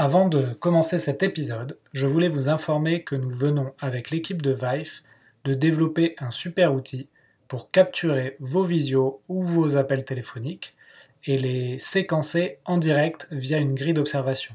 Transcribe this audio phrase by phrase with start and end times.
[0.00, 4.52] Avant de commencer cet épisode, je voulais vous informer que nous venons avec l'équipe de
[4.52, 5.00] Vive
[5.42, 7.08] de développer un super outil
[7.48, 10.76] pour capturer vos visios ou vos appels téléphoniques
[11.24, 14.54] et les séquencer en direct via une grille d'observation.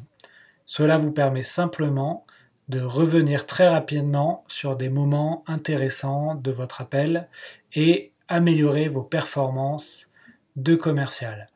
[0.66, 2.26] Cela vous permet simplement
[2.70, 7.28] de revenir très rapidement sur des moments intéressants de votre appel
[7.74, 10.10] et améliorer vos performances
[10.56, 11.50] de commercial.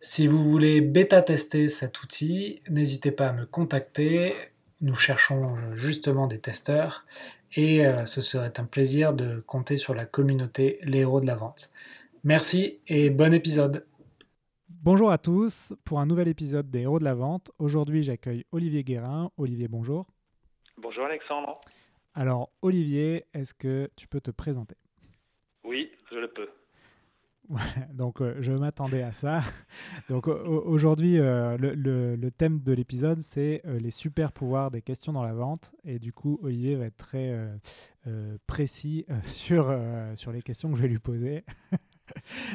[0.00, 4.32] Si vous voulez bêta-tester cet outil, n'hésitez pas à me contacter.
[4.80, 7.04] Nous cherchons justement des testeurs
[7.56, 11.34] et euh, ce serait un plaisir de compter sur la communauté Les Héros de la
[11.34, 11.72] Vente.
[12.22, 13.84] Merci et bon épisode.
[14.68, 17.50] Bonjour à tous pour un nouvel épisode des Héros de la Vente.
[17.58, 19.32] Aujourd'hui, j'accueille Olivier Guérin.
[19.36, 20.06] Olivier, bonjour.
[20.76, 21.60] Bonjour Alexandre.
[22.14, 24.76] Alors, Olivier, est-ce que tu peux te présenter?
[25.64, 26.48] Oui, je le peux.
[27.92, 29.40] donc euh, je m'attendais à ça.
[30.08, 35.24] Donc aujourd'hui, euh, le, thème de l'épisode, c'est euh, les super pouvoirs des questions dans
[35.24, 35.72] la vente.
[35.84, 37.34] Et du coup, Olivier va être très
[38.46, 39.76] précis sur,
[40.14, 41.44] sur les questions que je vais lui poser.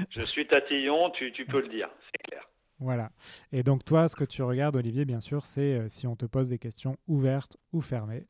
[0.10, 2.48] je suis tatillon, tu, tu peux le dire, c'est clair.
[2.80, 3.12] Voilà.
[3.52, 6.50] Et donc toi, ce que tu regardes, Olivier, bien sûr, c'est si on te pose
[6.50, 8.26] des questions ouvertes ou fermées.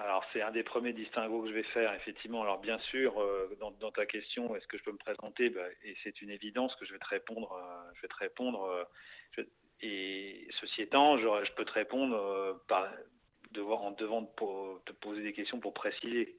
[0.00, 2.42] Alors c'est un des premiers distinguos que je vais faire, effectivement.
[2.42, 5.50] Alors bien sûr, euh, dans, ta question, est-ce que je peux me présenter?
[5.50, 7.52] Bah, Et c'est une évidence que je vais te répondre.
[7.52, 8.64] Euh, je vais te répondre.
[8.64, 9.44] Euh,
[9.80, 12.88] et ceci étant, je, peux te répondre par
[13.52, 16.36] devoir en devant te poser des questions pour préciser.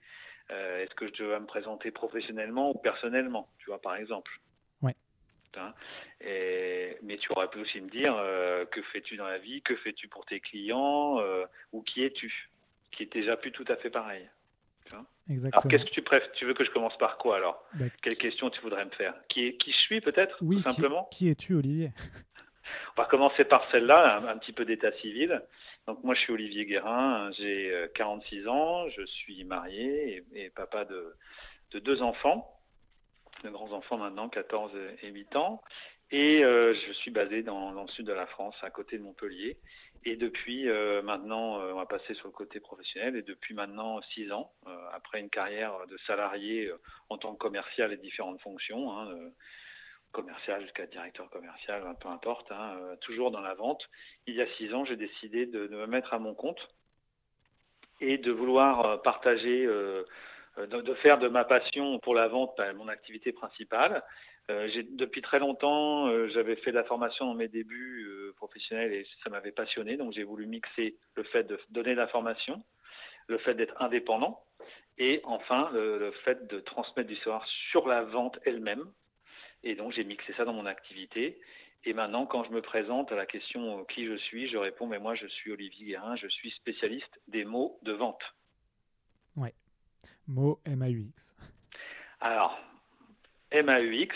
[0.49, 4.29] est-ce que je dois me présenter professionnellement ou personnellement Tu vois, par exemple.
[4.81, 4.91] Oui.
[5.55, 5.73] Hein?
[6.19, 8.13] Mais tu aurais pu aussi me dire
[8.71, 11.23] que fais-tu dans la vie, que fais-tu pour tes clients,
[11.71, 12.48] ou qui es-tu?
[12.91, 14.29] Qui est déjà plus tout à fait pareil.
[15.29, 15.59] Exactement.
[15.59, 18.17] Alors, qu'est-ce que tu préfères Tu veux que je commence par quoi alors bah, Quelle
[18.17, 21.07] question tu voudrais me faire qui, est, qui je suis peut-être Oui, simplement.
[21.11, 21.91] Qui, qui es-tu, Olivier?
[22.97, 25.41] On va commencer par celle-là, un, petit peu d'état civil.
[25.87, 30.85] Donc moi, je suis Olivier Guérin, j'ai 46 euh, ans, je suis marié et, papa
[30.85, 31.15] de,
[31.71, 32.59] de, deux enfants,
[33.43, 34.71] de grands enfants maintenant, 14
[35.01, 35.61] et 8 ans.
[36.11, 39.03] Et euh, je suis basé dans, dans, le sud de la France, à côté de
[39.03, 39.57] Montpellier.
[40.05, 44.01] Et depuis euh, maintenant, euh, on va passer sur le côté professionnel, et depuis maintenant
[44.13, 46.71] six ans, euh, après une carrière de salarié
[47.09, 49.13] en tant que commercial et différentes fonctions, hein,
[50.11, 53.83] commercial jusqu'à directeur commercial, peu importe, hein, toujours dans la vente,
[54.25, 56.69] il y a six ans, j'ai décidé de, de, me mettre à mon compte
[57.99, 60.05] et de vouloir partager, de,
[60.57, 64.01] de, faire de ma passion pour la vente bah, mon activité principale
[64.49, 68.93] euh, depuis très longtemps, euh, j'avais fait de la formation dans mes débuts euh, professionnels
[68.93, 69.95] et ça m'avait passionné.
[69.95, 72.63] Donc j'ai voulu mixer le fait de donner de la formation,
[73.27, 74.43] le fait d'être indépendant
[74.97, 78.85] et enfin le, fait de transmettre du savoir sur la vente elle-même.
[79.63, 81.39] Et donc j'ai mixé ça dans mon activité.
[81.85, 84.99] Et maintenant, quand je me présente à la question qui je suis, je réponds mais
[84.99, 88.21] moi je suis Olivier Guérin, je suis spécialiste des mots de vente.
[89.35, 89.53] Ouais.
[90.27, 91.35] Mots MAUX.
[92.19, 92.59] Alors,
[93.51, 94.15] MAUX,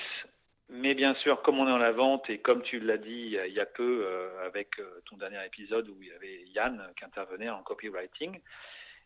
[0.70, 3.54] mais bien sûr, comme on est en la vente et comme tu l'as dit il
[3.54, 7.06] y a peu euh, avec euh, ton dernier épisode où il y avait Yann qui
[7.06, 8.40] intervenait en copywriting,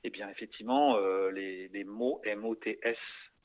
[0.03, 2.97] eh bien effectivement, euh, les, mots MOTS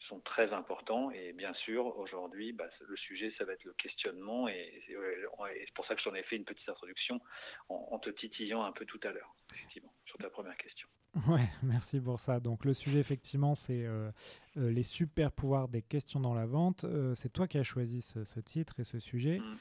[0.08, 4.48] sont très importants et bien sûr, aujourd'hui, bah, le sujet, ça va être le questionnement
[4.48, 7.20] et, c'est pour ça que j'en ai fait une petite introduction
[7.68, 10.88] en, en te titillant un peu tout à l'heure, effectivement, sur ta première question.
[11.28, 12.40] Ouais, merci pour ça.
[12.40, 14.10] Donc le sujet effectivement, c'est euh,
[14.56, 16.84] euh, les super pouvoirs des questions dans la vente.
[16.84, 19.38] Euh, c'est toi qui as choisi ce, titre et ce sujet.
[19.38, 19.58] Mm.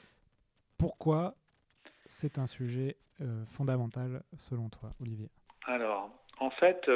[0.78, 1.34] Pourquoi
[2.06, 2.96] c'est un sujet
[3.46, 5.30] fondamental selon toi, Olivier?
[5.66, 6.10] Alors,
[6.40, 6.88] en fait,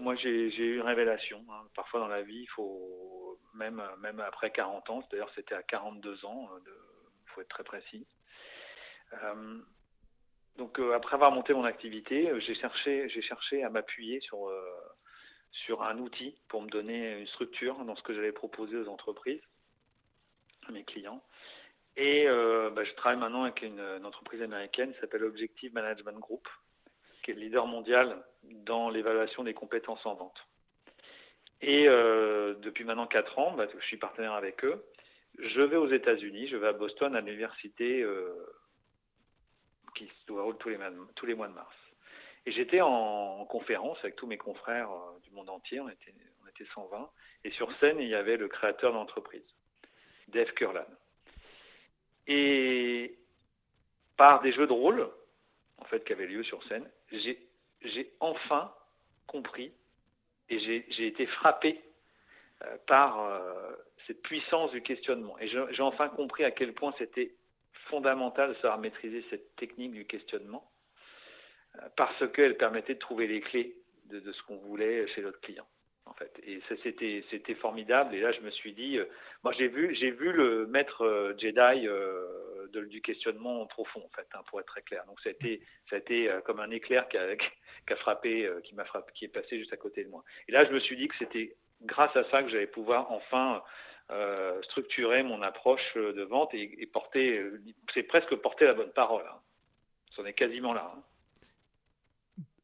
[0.00, 1.44] moi j'ai eu une révélation.
[1.50, 1.66] Hein.
[1.76, 5.02] Parfois dans la vie, il faut même même après 40 ans.
[5.10, 6.48] D'ailleurs, c'était à 42 ans.
[6.64, 8.06] Il faut être très précis.
[10.56, 14.48] Donc euh, après avoir monté mon activité, euh, j'ai cherché, j'ai cherché à m'appuyer sur
[14.48, 14.62] euh,
[15.50, 19.40] sur un outil pour me donner une structure dans ce que j'allais proposer aux entreprises,
[20.68, 21.22] à mes clients.
[21.96, 26.48] Et bah, je travaille maintenant avec une, entreprise américaine qui s'appelle Objective Management Group,
[27.22, 30.36] qui est le leader mondial dans l'évaluation des compétences en vente.
[31.62, 34.84] Et depuis maintenant 4 ans, bah, je suis partenaire avec eux.
[35.38, 38.04] Je vais aux États-Unis, je vais à Boston à l'université
[39.94, 40.78] qui se déroule tous les,
[41.14, 41.74] tous les mois de mars.
[42.46, 44.90] Et j'étais en, conférence avec tous mes confrères
[45.22, 47.10] du monde entier, on était, on était 120,
[47.44, 49.44] et sur scène, il y avait le créateur d'entreprise,
[50.28, 50.86] Dave Kurlan.
[52.26, 53.18] Et
[54.16, 55.08] par des jeux de rôle,
[55.78, 58.74] en fait, qui avaient lieu sur scène, j'ai enfin
[59.26, 59.72] compris
[60.48, 61.80] et j'ai été frappé
[62.62, 63.72] euh, par euh,
[64.06, 65.38] cette puissance du questionnement.
[65.38, 67.32] Et j'ai enfin compris à quel point c'était
[67.88, 70.70] fondamental de savoir maîtriser cette technique du questionnement
[71.76, 73.76] euh, parce qu'elle permettait de trouver les clés
[74.06, 75.66] de, ce qu'on voulait chez notre client
[76.06, 76.30] en fait.
[76.46, 78.14] Et ça, c'était, formidable.
[78.14, 79.06] Et là, je me suis dit, euh,
[79.42, 81.88] moi, j'ai vu, j'ai vu le maître euh, Jedi
[82.90, 85.04] du questionnement profond, en fait, hein, pour être très clair.
[85.06, 89.28] Donc, ça a été, comme un éclair qui a frappé, qui m'a frappé, qui est
[89.28, 90.24] passé juste à côté de moi.
[90.48, 93.62] Et là, je me suis dit que c'était grâce à ça que j'allais pouvoir enfin
[94.62, 97.42] structurer mon approche de vente et, porter,
[97.92, 99.24] c'est presque porter la bonne parole.
[99.28, 99.38] Hein.
[100.14, 100.92] C'en est quasiment là.
[100.96, 101.02] Hein.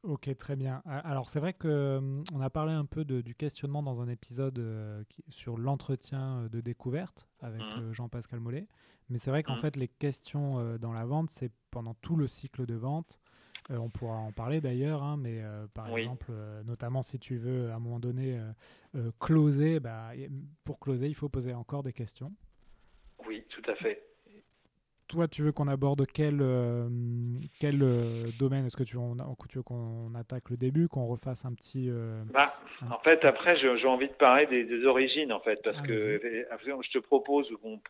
[0.02, 0.82] Ok, très bien.
[0.86, 4.08] Alors c'est vrai que hum, on a parlé un peu de, du questionnement dans un
[4.08, 7.80] épisode euh, sur l'entretien euh, de découverte avec mmh.
[7.80, 8.66] euh, Jean-Pascal Mollet.
[9.10, 9.60] Mais c'est vrai qu'en mmh.
[9.60, 13.18] fait les questions dans la vente, c'est pendant tout le cycle de vente.
[13.70, 15.42] On pourra en parler d'ailleurs, hein, mais
[15.74, 16.32] par exemple,
[16.66, 18.40] notamment si tu veux à un moment donné
[19.18, 20.10] closer, bah,
[20.64, 22.32] pour closer, il faut poser encore des questions.
[23.26, 24.02] Oui, tout à fait
[25.10, 26.88] toi, tu veux qu'on aborde quel, euh,
[27.58, 28.64] quel euh, domaine?
[28.64, 31.90] Est-ce que tu, veux qu'on attaque le début, qu'on refasse un petit.
[31.90, 32.54] Euh, bah,
[32.88, 36.90] en fait, après, j'ai envie de parler des, origines, en fait, parce ah, que je
[36.90, 37.80] te propose qu'on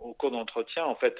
[0.00, 1.16] au cours d'entretien, en fait,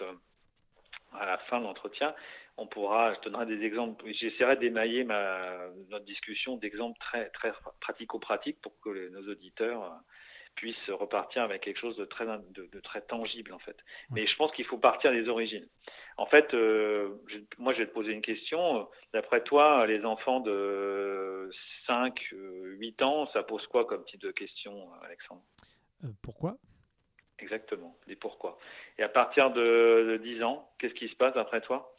[1.19, 2.15] à la fin de l'entretien,
[2.57, 8.79] on pourra, je donnerai des exemples, j'essaierai d'émailler notre discussion d'exemples très, très pratico-pratiques pour
[8.81, 10.01] que nos auditeurs
[10.55, 13.77] puisse repartir avec quelque chose de très, de, très tangible en fait.
[14.11, 15.67] Mais je pense qu'il faut partir des origines.
[16.17, 17.17] En fait, euh,
[17.59, 18.89] moi je vais te poser une question.
[19.13, 21.51] D'après toi, les enfants de
[21.89, 25.43] 5, 8 ans, ça pose quoi comme type de question, Alexandre?
[26.05, 26.57] Euh, Pourquoi?
[27.41, 28.57] Exactement, des pourquoi?
[28.97, 31.93] Et à partir de, de 10 ans, qu'est-ce qui se passe d'après toi?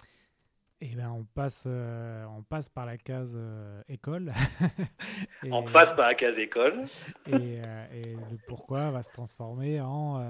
[0.81, 4.33] Eh ben, on, passe, euh, on passe par la case euh, école.
[5.49, 6.83] on passe par la case école.
[7.33, 10.21] Euh, et, le pourquoi va se transformer en,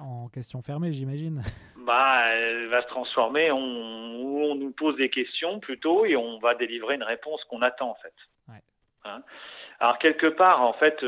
[0.00, 1.42] en question fermée, j'imagine.
[1.86, 6.38] Bah, elle va se transformer en où on nous pose des questions plutôt et on
[6.38, 8.14] va délivrer une réponse qu'on attend en fait.
[9.04, 9.22] Hein?
[9.80, 11.04] Alors quelque part, en fait,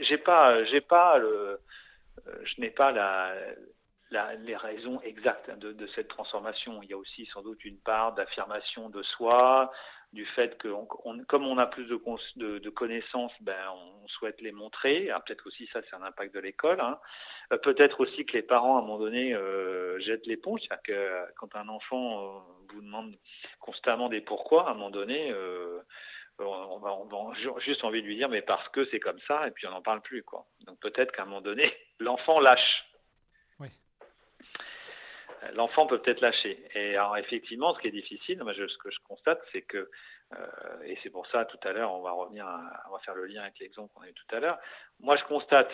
[0.00, 1.60] j'ai pas, j'ai pas le,
[2.44, 3.34] je n'ai pas la
[4.40, 6.82] les raisons exactes de, cette transformation.
[6.82, 9.72] Il y a aussi sans doute une part d'affirmation de soi,
[10.12, 10.68] du fait que
[11.26, 15.10] comme on a plus de, de, connaissances, ben, on souhaite les montrer.
[15.10, 16.80] Ah, peut-être aussi ça, c'est un impact de l'école.
[16.80, 16.98] Hein.
[17.52, 20.60] Euh, peut-être aussi que les parents, à un moment donné, euh, jettent l'éponge.
[20.60, 22.38] C'est-à-dire que quand un enfant euh,
[22.72, 23.14] vous demande
[23.60, 25.34] constamment des pourquoi, à un moment donné,
[26.38, 29.66] on, va, juste envie de lui dire mais parce que c'est comme ça, et puis
[29.66, 30.22] on n'en parle plus.
[30.22, 30.46] quoi.
[30.66, 32.84] Donc peut-être qu'à un moment donné, l'enfant lâche
[35.54, 36.62] l'enfant peut peut-être lâcher.
[36.74, 39.90] Et alors effectivement, ce qui est difficile, ce que je constate, c'est que,
[40.34, 42.46] euh, et c'est pour ça tout à l'heure, on va revenir,
[42.88, 44.58] on va faire le lien avec l'exemple qu'on a eu tout à l'heure.
[45.00, 45.70] Moi, je constate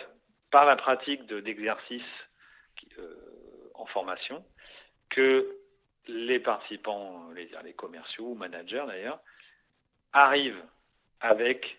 [0.51, 2.01] par la pratique d'exercices
[2.99, 4.43] euh, en formation
[5.09, 5.57] que
[6.07, 9.19] les participants, les, commerciaux ou managers d'ailleurs,
[10.13, 10.63] arrivent
[11.19, 11.77] avec,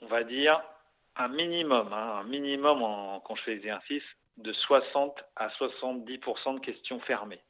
[0.00, 0.62] on va dire,
[1.16, 2.80] un minimum, hein, un minimum
[3.24, 4.02] quand je fais l'exercice,
[4.38, 7.40] de 60 à 70% de questions fermées.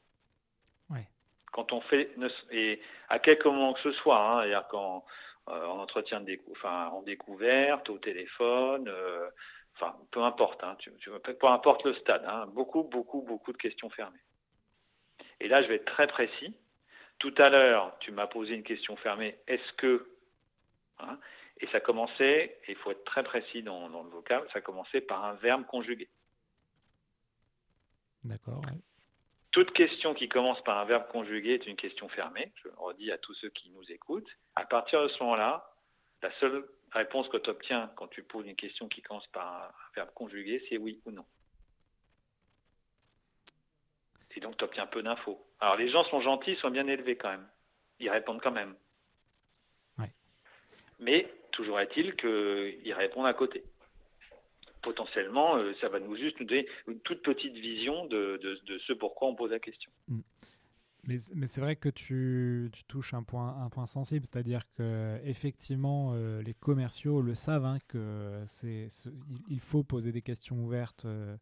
[1.52, 2.10] Quand on fait,
[2.50, 5.04] et à quelque moment que ce soit, hein, quand
[5.48, 9.28] euh, en entretien de enfin, en découverte, au téléphone, euh,
[9.74, 13.90] enfin, peu importe, hein, tu, peu importe le stade, hein, beaucoup, beaucoup, beaucoup de questions
[13.90, 14.22] fermées.
[15.40, 16.56] Et là, je vais être très précis.
[17.18, 19.36] Tout à l'heure, tu m'as posé une question fermée.
[19.46, 20.06] Est-ce que
[21.00, 21.18] hein,
[21.60, 25.24] Et ça commençait, il faut être très précis dans, dans le vocable, ça commençait par
[25.24, 26.08] un verbe conjugué.
[28.24, 28.62] D'accord.
[29.50, 32.52] Toute question qui commence par un verbe conjugué est une question fermée.
[32.56, 34.30] Je le redis à tous ceux qui nous écoutent.
[34.56, 35.70] À partir de ce moment-là,
[36.22, 39.72] la seule réponse que tu obtiens quand tu poses une question qui commence par un
[39.94, 41.26] verbe conjugué, c'est oui ou non.
[44.34, 45.44] Et donc tu obtiens peu d'infos.
[45.60, 47.46] Alors les gens sont gentils, sont bien élevés quand même.
[48.00, 48.74] Ils répondent quand même.
[50.98, 53.64] Mais toujours est-il qu'ils répondent à côté
[54.82, 58.92] potentiellement, euh, ça va nous juste nous donner une toute petite vision de, de, ce
[58.92, 59.90] pourquoi on pose la question.
[60.08, 60.20] Mm.
[61.04, 65.18] Mais, mais c'est vrai que tu, tu, touches un point, un point sensible, c'est-à-dire que
[65.24, 68.86] effectivement, euh, les commerciaux le savent, hein, que c'est,
[69.48, 71.36] il faut poser des questions ouvertes euh,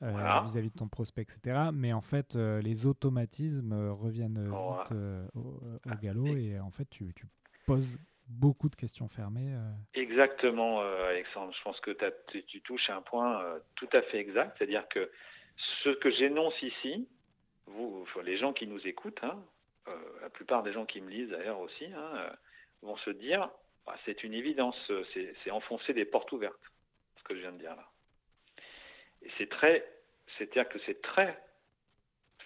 [0.00, 1.68] vis-à-vis de ton prospect, etc.
[1.74, 4.92] Mais en fait, les automatismes reviennent vite
[5.34, 5.60] au,
[6.00, 7.26] galop et en fait, tu, tu
[7.66, 9.54] poses beaucoup de questions fermées.
[9.94, 11.52] Exactement, Alexandre.
[11.56, 11.90] Je pense que
[12.46, 13.44] tu touches à un point
[13.76, 14.56] tout à fait exact.
[14.58, 15.10] C'est-à-dire que
[15.82, 17.08] ce que j'énonce ici,
[18.22, 19.42] les gens qui nous écoutent, hein,
[20.22, 22.30] la plupart des gens qui me lisent d'ailleurs aussi, hein,
[22.82, 23.50] vont se dire
[23.86, 24.76] bah, c'est une évidence,
[25.12, 26.60] c'est enfoncer des portes ouvertes,
[27.18, 27.88] ce que je viens de dire là.
[29.38, 29.86] C'est très,
[30.36, 31.38] c'est-à-dire que c'est très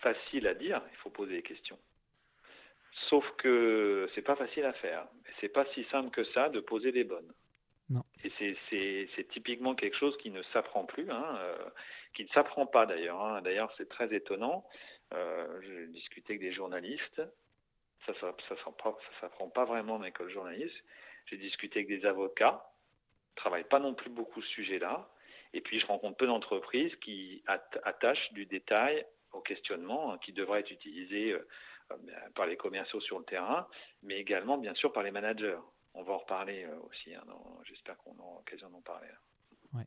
[0.00, 1.78] facile à dire, il faut poser des questions.
[3.08, 5.06] Sauf que c'est pas facile à faire.
[5.40, 7.32] C'est pas si simple que ça de poser les bonnes.
[7.90, 8.02] Non.
[8.22, 11.56] Et c'est typiquement quelque chose qui ne s'apprend plus, hein, euh,
[12.14, 13.20] qui ne s'apprend pas d'ailleurs.
[13.22, 13.42] Hein.
[13.42, 14.66] D'ailleurs, c'est très étonnant.
[15.14, 17.22] Euh, J'ai discuté avec des journalistes.
[18.06, 18.56] Ça ne ça, ça,
[19.20, 20.76] s'apprend pas vraiment en école journaliste.
[21.26, 22.70] J'ai discuté avec des avocats,
[23.32, 25.08] ne travaillent pas non plus beaucoup ce sujet-là.
[25.54, 30.60] Et puis je rencontre peu d'entreprises qui attachent du détail au questionnement hein, qui devrait
[30.60, 31.46] être utilisé euh,
[32.34, 33.66] par les commerciaux sur le terrain,
[34.02, 35.58] mais également bien sûr par les managers.
[35.94, 37.14] On va en reparler euh, aussi.
[37.14, 37.24] Hein,
[37.64, 39.08] j'espère qu'on aura l'occasion d'en parler.
[39.74, 39.86] Ouais.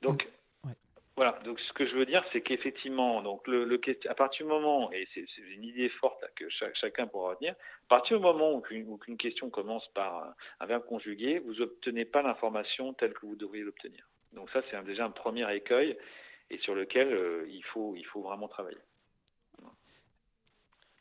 [0.00, 0.26] Donc,
[1.14, 3.78] voilà, donc ce que je veux dire, c'est qu'effectivement, donc le, le,
[4.08, 8.16] à partir du moment, et c'est une idée forte que chacun pourra retenir, à partir
[8.16, 13.12] du moment où une, question commence par un verbe conjugué, vous n'obtenez pas l'information telle
[13.12, 14.08] que vous devriez l'obtenir.
[14.32, 15.98] Donc ça, c'est déjà un premier écueil
[16.48, 18.80] et sur lequel euh, il, faut, il faut vraiment travailler.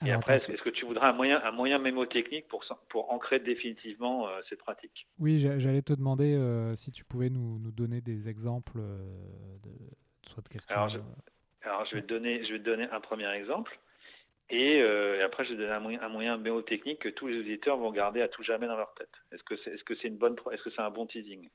[0.06, 4.28] Et après, est-ce que tu voudrais un moyen, un moyen mémotechnique pour, pour ancrer définitivement
[4.28, 5.08] euh, cette pratique?
[5.20, 9.72] Oui, j'allais te demander euh, si tu pouvais nous, nous donner des exemples de,
[10.28, 10.76] soit de questions.
[10.76, 11.00] Alors, je,
[11.64, 13.80] alors je, vais te donner, je vais te donner un premier exemple.
[14.50, 14.82] Et,
[15.24, 17.92] après, je vais te donner un moyen, un moyen mémotechnique que tous les auditeurs vont
[17.92, 19.14] garder à tout jamais dans leur tête.
[19.32, 21.48] Est-ce que c'est est -ce c'est une bonne, est-ce que c'est un bon teasing?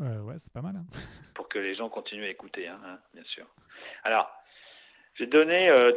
[0.00, 0.76] Euh, ouais, c'est pas mal.
[0.76, 0.86] Hein.
[1.34, 3.46] Pour que les gens continuent à écouter, hein, hein, bien sûr.
[4.04, 4.30] Alors,
[5.18, 5.92] je vais donner euh,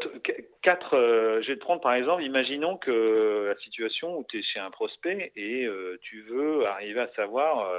[0.64, 0.96] quatre.
[0.98, 4.60] Euh, je vais te prendre par exemple, imaginons que la situation où tu es chez
[4.60, 5.70] un prospect et
[6.02, 7.72] tu veux arriver à savoir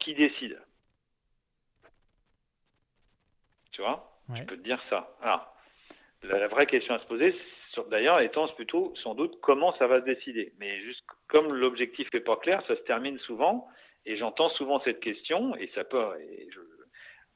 [0.00, 0.60] qui décide.
[3.70, 4.20] Tu vois?
[4.34, 5.16] Je peux te dire ça.
[5.22, 5.54] Alors,
[6.22, 7.34] la, vraie question à se poser,
[7.90, 10.52] d'ailleurs, étant plutôt sans doute comment ça va se décider.
[10.58, 13.68] Mais juste comme l'objectif n'est pas clair, ça se termine souvent
[14.04, 16.04] et j'entends souvent cette question, et ça peut,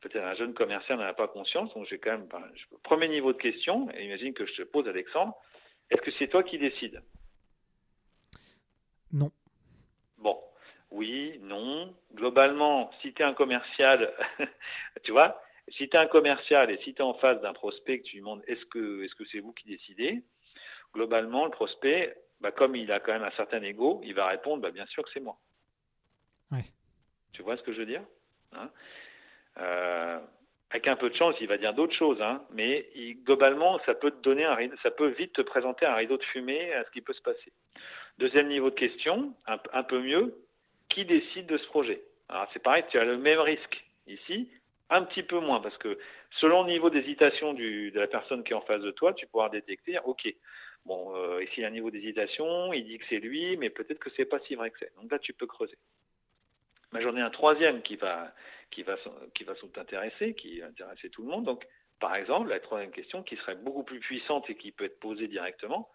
[0.08, 2.42] peut-être un jeune commercial n'en a pas conscience, donc j'ai quand même, ben,
[2.82, 5.34] premier niveau de question, et imagine que je te pose Alexandre,
[5.90, 7.02] est-ce que c'est toi qui décides?
[9.12, 9.30] Non.
[10.18, 10.38] Bon,
[10.90, 11.94] oui, non.
[12.14, 14.12] Globalement, si tu es un commercial,
[15.04, 18.00] tu vois, si tu es un commercial et si tu es en face d'un prospect
[18.00, 20.22] que tu lui demandes est-ce que est-ce que c'est vous qui décidez,
[20.92, 24.62] globalement, le prospect, bah, comme il a quand même un certain ego, il va répondre
[24.62, 25.38] bah, bien sûr que c'est moi.
[27.32, 28.02] Tu vois ce que je veux dire?
[28.52, 28.70] Hein?
[29.58, 30.18] Euh,
[30.70, 32.88] Avec un peu de chance, il va dire d'autres choses, hein, mais
[33.25, 36.72] globalement, ça peut te donner un, ça peut vite te présenter un rideau de fumée
[36.75, 37.52] à ce qui peut se passer.
[38.18, 40.34] Deuxième niveau de question, un, peu mieux,
[40.88, 42.00] qui décide de ce projet?
[42.28, 44.50] Alors c'est pareil, tu as le même risque ici,
[44.90, 45.98] un petit peu moins, parce que
[46.40, 49.48] selon le niveau d'hésitation de la personne qui est en face de toi, tu pourras
[49.50, 50.26] détecter, ok,
[50.86, 53.70] bon, euh, ici il y a un niveau d'hésitation, il dit que c'est lui, mais
[53.70, 54.94] peut-être que c'est pas si vrai que c'est.
[54.96, 55.76] Donc là, tu peux creuser.
[56.98, 58.32] J'en ai un troisième qui va,
[58.70, 58.96] qui va,
[59.35, 61.44] qui va qui va intéresser tout le monde.
[61.44, 61.66] Donc,
[61.99, 65.28] par exemple, la troisième question qui serait beaucoup plus puissante et qui peut être posée
[65.28, 65.88] directement,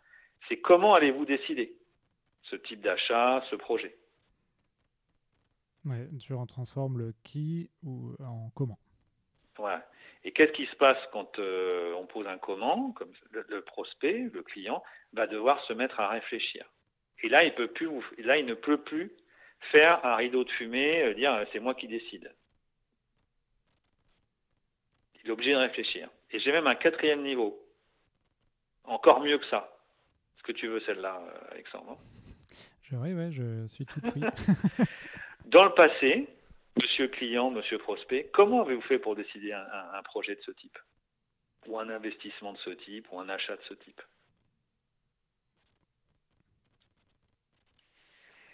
[0.47, 1.77] c'est comment allez-vous décider
[2.43, 3.95] ce type d'achat, ce projet?
[5.85, 8.79] Ouais, tu en transformes le qui ou en comment?
[9.57, 9.87] Voilà.
[10.23, 14.43] Et qu'est-ce qui se passe quand euh, on pose un comment Comme le, prospect, le
[14.43, 16.65] client, va devoir se mettre à réfléchir?
[17.23, 19.11] Et là, il peut plus, là, il ne peut plus
[19.71, 22.31] faire un rideau de fumée, euh, dire c'est moi qui décide.
[25.23, 26.09] Il est obligé de réfléchir.
[26.31, 27.59] Et j'ai même un quatrième niveau.
[28.83, 29.77] Encore mieux que ça.
[30.35, 31.99] Est-ce que tu veux celle-là, euh, Alexandre
[32.83, 34.21] je, Oui, je suis tout pris.
[35.45, 36.27] Dans le passé,
[36.81, 40.77] monsieur client, monsieur prospect, comment avez-vous fait pour décider un projet de ce type?
[41.67, 44.01] Ou un investissement de ce type, ou un achat de ce type?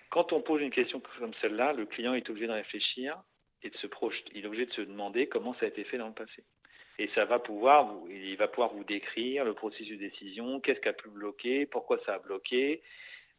[0.09, 3.21] Quand on pose une question comme celle-là, le client est obligé de réfléchir
[3.63, 4.31] et de se projeter.
[4.33, 6.43] Il est obligé de se demander comment ça a été fait dans le passé.
[6.99, 10.89] Et ça va pouvoir, il va pouvoir vous décrire le processus de décision, qu'est-ce qui
[10.89, 12.81] a pu bloquer, pourquoi ça a bloqué.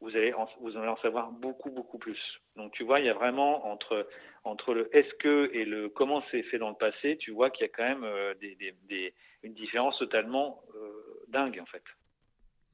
[0.01, 2.21] Vous allez, en, vous allez en savoir beaucoup, beaucoup plus.
[2.55, 4.09] Donc tu vois, il y a vraiment entre,
[4.45, 7.63] entre le est-ce que et le comment c'est fait dans le passé, tu vois qu'il
[7.63, 9.13] y a quand même euh, des, des,
[9.43, 11.83] une différence totalement euh, dingue en fait.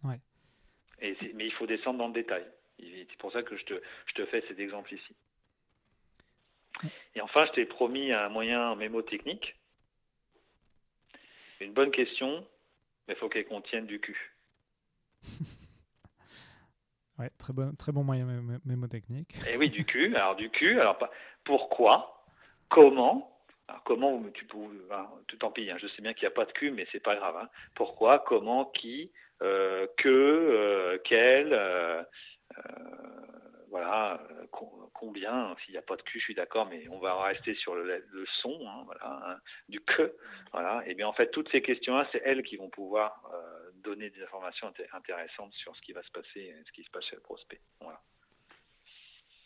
[0.03, 0.21] Ouais.
[1.01, 2.45] Et mais il faut descendre dans le détail.
[2.79, 3.75] C'est pour ça que je te,
[4.07, 5.17] je te fais cet exemple ici.
[7.15, 9.57] Et enfin, je t'ai promis un moyen mémotechnique.
[11.65, 12.45] Une bonne question,
[13.07, 14.37] mais il faut qu'elle contienne du cul.
[17.19, 18.27] ouais, très bon, très bon moyen
[18.65, 19.35] mémotechnique.
[19.47, 20.15] Et eh oui, du cul.
[20.17, 20.99] Alors, du cul, alors
[21.45, 22.25] pourquoi
[22.69, 23.31] Comment
[23.69, 24.59] alors, comment tu peux,
[25.27, 27.01] tout en pis, hein, je sais bien qu'il n'y a pas de cul, mais c'est
[27.01, 27.37] pas grave.
[27.41, 27.49] Hein.
[27.75, 29.11] Pourquoi, comment, qui,
[29.43, 32.03] euh, que, euh, quel, euh,
[33.71, 34.21] voilà,
[34.95, 35.55] combien.
[35.65, 38.05] S'il n'y a pas de cul, je suis d'accord, mais on va rester sur le,
[38.41, 40.17] son, hein, voilà, du que,
[40.53, 40.83] voilà.
[40.87, 43.31] Et bien en fait, toutes ces questions-là, c'est elles qui vont pouvoir
[43.83, 47.17] donner des informations intéressantes sur ce qui va se passer, ce qui se passe chez
[47.17, 47.61] le prospect.
[47.81, 48.01] Voilà.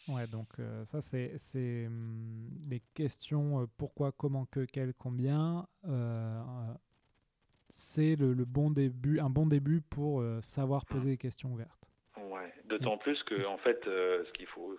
[0.09, 5.67] Ouais, donc euh, ça, c'est hum, les questions euh, pourquoi, comment, que, quel, combien.
[5.87, 6.43] Euh,
[7.69, 11.78] c'est le, bon début, un bon début pour savoir poser des questions ouvertes.
[12.49, 14.76] Ouais, d'autant plus que en fait, ce qu'il faut,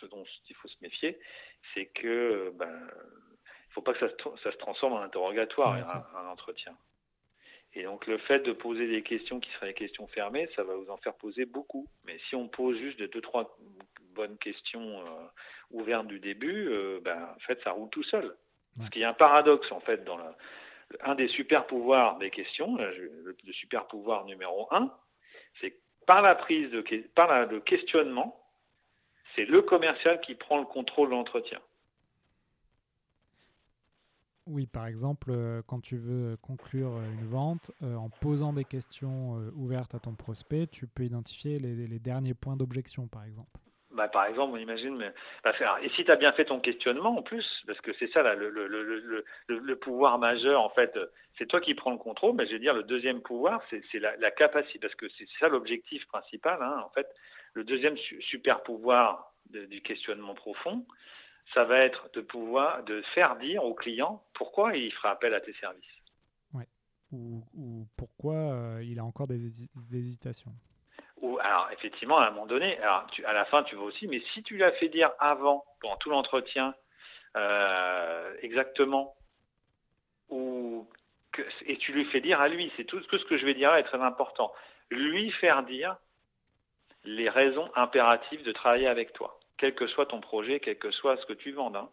[0.00, 1.18] ce dont il faut se méfier,
[1.72, 2.88] c'est que ben,
[3.68, 5.74] il faut pas que ça se, ça se transforme en interrogatoire,
[6.14, 6.76] un, entretien.
[7.74, 10.76] Et donc le fait de poser des questions qui seraient des questions fermées, ça va
[10.76, 11.88] vous en faire poser beaucoup.
[12.04, 13.58] Mais si on pose juste deux, trois
[14.14, 15.26] bonnes questions euh,
[15.70, 18.36] ouvertes du début, euh, ben, en fait, ça roule tout seul.
[18.76, 20.18] Parce qu'il y a un paradoxe, en fait, dans
[21.00, 24.92] un des super pouvoirs des questions, le, super pouvoir numéro un,
[25.60, 25.76] c'est que
[26.06, 26.82] par la prise de,
[27.14, 28.40] par le questionnement,
[29.34, 31.58] c'est le commercial qui prend le contrôle de l'entretien.
[34.46, 39.94] Oui, par exemple, euh, quand tu veux conclure une vente, en posant des questions ouvertes
[39.94, 43.63] à ton prospect, tu peux identifier les derniers points d'objection, par exemple
[43.94, 45.12] bah, par exemple, on imagine, mais,
[45.82, 48.34] et si tu as bien fait ton questionnement en plus, parce que c'est ça là,
[48.34, 50.98] le, le, le, le, pouvoir majeur, en fait,
[51.38, 54.16] c'est toi qui prends le contrôle, mais je veux dire, le deuxième pouvoir, c'est la,
[54.16, 57.06] la, capacité, parce que c'est ça l'objectif principal, hein, en fait,
[57.54, 60.84] le deuxième super pouvoir du questionnement profond,
[61.52, 65.40] ça va être de pouvoir, de faire dire au client pourquoi il fera appel à
[65.40, 65.84] tes services.
[67.12, 69.46] Ou, ou pourquoi euh, il a encore des
[69.92, 70.52] hésitations
[71.44, 74.42] alors effectivement, à un moment donné, alors à la fin, tu vas aussi, mais si
[74.42, 76.74] tu l'as fait dire avant, pendant tout l'entretien,
[77.36, 79.14] euh, exactement,
[80.30, 80.88] ou
[81.66, 83.52] et tu lui fais dire à lui, c'est tout ce que, ce que je vais
[83.52, 84.54] dire là est très important,
[84.90, 85.96] lui faire dire
[87.04, 91.18] les raisons impératives de travailler avec toi, quel que soit ton projet, quel que soit
[91.18, 91.74] ce que tu vends.
[91.74, 91.90] Hein.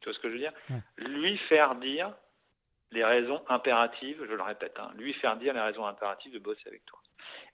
[0.00, 0.52] Tu vois ce que je veux dire?
[0.96, 2.14] Lui faire dire
[2.92, 6.62] les raisons impératives, je le répète, hein, lui faire dire les raisons impératives de bosser
[6.66, 6.98] avec toi.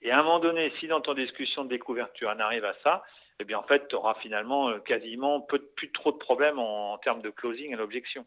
[0.02, 2.74] Et à un moment donné, si dans ton discussion de découverte, tu en arrives à
[2.82, 3.02] ça,
[3.40, 6.98] eh bien, en fait, tu auras finalement euh, quasiment peu, plus trop de problèmes en,
[6.98, 8.26] termes de closing et l'objection.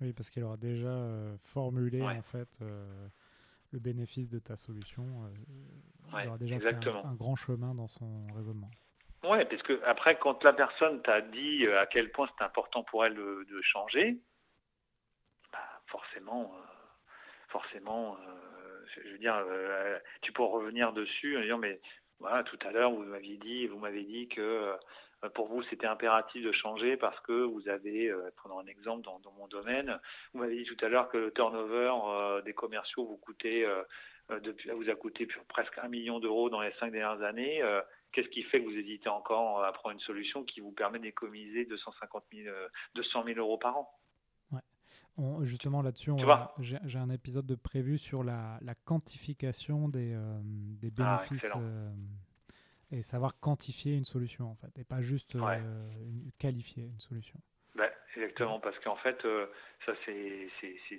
[0.00, 3.08] Oui, parce qu'il aura déjà euh, formulé, en fait, euh,
[3.72, 5.04] le bénéfice de ta solution.
[6.18, 8.70] il aura déjà fait un, grand chemin dans son raisonnement.
[9.24, 13.04] Oui, parce que après, quand la personne t'a dit à quel point c'est important pour
[13.04, 14.18] elle de, changer,
[15.94, 16.52] forcément,
[17.48, 18.16] forcément,
[19.02, 21.80] je veux dire, euh, tu peux revenir dessus en disant, mais
[22.18, 25.86] voilà, tout à l'heure, vous m'aviez dit, vous m'avez dit que euh, pour vous, c'était
[25.86, 29.98] impératif de changer parce que vous avez, euh, prenons un exemple dans, mon domaine,
[30.32, 33.20] vous m'avez dit tout à l'heure que le turnover des commerciaux vous
[34.28, 37.62] vous a coûté presque un million d'euros dans les cinq dernières années.
[38.12, 41.64] Qu'est-ce qui fait que vous hésitez encore à prendre une solution qui vous permet d'économiser
[41.64, 42.54] 250 000,
[42.94, 43.90] 200 000 euros par an?
[45.42, 46.12] Justement là-dessus,
[46.60, 51.90] j'ai un épisode de prévu sur la, quantification des, euh, des ah, bénéfices euh,
[52.90, 55.60] et savoir quantifier une solution en fait, et pas juste euh,
[56.38, 57.38] qualifier une solution.
[57.74, 59.20] Bah, exactement, parce qu'en fait,
[59.84, 60.50] ça c'est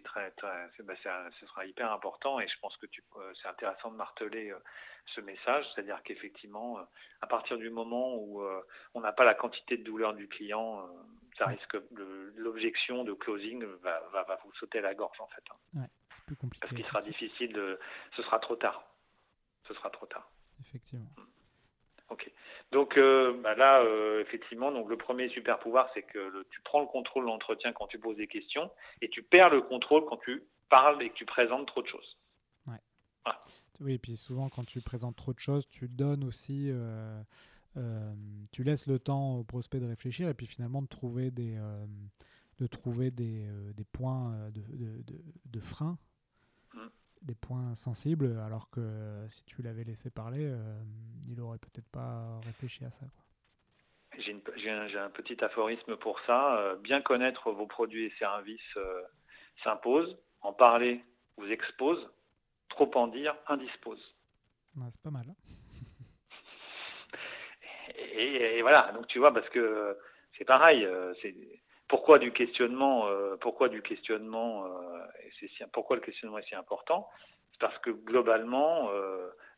[0.03, 0.93] très, très bah,
[1.39, 2.87] ce sera hyper important et je pense que
[3.41, 4.53] c'est intéressant de marteler
[5.07, 6.79] ce message, c'est-à-dire qu'effectivement,
[7.21, 8.43] à partir du moment où
[8.93, 10.85] on n'a pas la quantité de douleur du client
[11.37, 11.77] ça risque
[12.35, 15.43] l'objection de closing va, va, va, vous sauter à la gorge en fait.
[15.51, 15.81] Hein.
[15.81, 16.61] Ouais, c'est plus compliqué.
[16.61, 17.79] Parce qu'il sera difficile de,
[18.15, 18.83] ce sera trop tard.
[19.67, 20.29] Ce sera trop tard.
[20.61, 21.09] Effectivement.
[21.17, 21.23] Hmm.
[22.09, 22.31] Ok.
[22.71, 26.81] Donc euh, bah là, euh, effectivement, donc le premier super pouvoir, c'est que tu prends
[26.81, 28.69] le contrôle de l'entretien quand tu poses des questions
[29.01, 32.17] et tu perds le contrôle quand tu parles et que tu présentes trop de choses.
[32.67, 32.79] Ouais.
[33.81, 37.19] Oui, et puis souvent quand tu présentes trop de choses, tu donnes aussi euh,
[38.51, 41.85] tu laisses le temps au prospect de réfléchir et puis finalement de trouver des, euh,
[42.59, 45.03] de trouver des, euh, des points de, de,
[45.45, 45.97] de, frein,
[46.73, 46.87] mm.
[47.21, 50.53] des points sensibles, alors que si tu l'avais laissé parler,
[51.27, 53.05] il aurait peut-être pas réfléchi à ça.
[54.17, 56.77] J'ai un, un, petit aphorisme pour ça.
[56.81, 58.77] bien connaître vos produits et services
[59.63, 60.17] s'impose.
[60.39, 61.03] En parler
[61.37, 61.99] vous expose.
[62.69, 64.15] Trop en dire indispose.
[64.89, 65.25] c'est pas mal.
[65.29, 65.55] Hein
[68.15, 69.97] et, voilà, donc tu vois, parce que
[70.37, 71.35] c'est pareil, euh, c'est
[71.87, 73.07] pourquoi du questionnement
[73.41, 74.67] Pourquoi du questionnement
[75.39, 77.07] c'est Pourquoi le questionnement est si important?
[77.51, 78.89] C'est parce que globalement,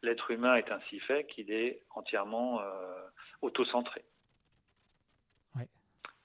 [0.02, 2.62] l'être humain est ainsi fait qu'il est entièrement
[3.42, 4.04] autocentré.
[5.56, 5.70] Ouais.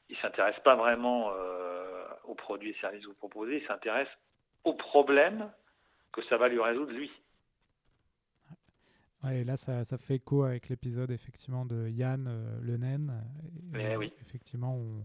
[0.09, 1.33] Il s'intéresse pas vraiment
[2.25, 4.09] aux produits et services que vous proposez, il s'intéresse
[4.64, 5.53] aux problèmes
[6.12, 7.12] que ça va lui résoudre lui.
[9.24, 13.12] Ouais, et là, ça, ça, fait écho avec l'épisode effectivement de Yann euh, Le Naine.
[13.70, 14.12] Mais oui.
[14.20, 15.04] Effectivement, on,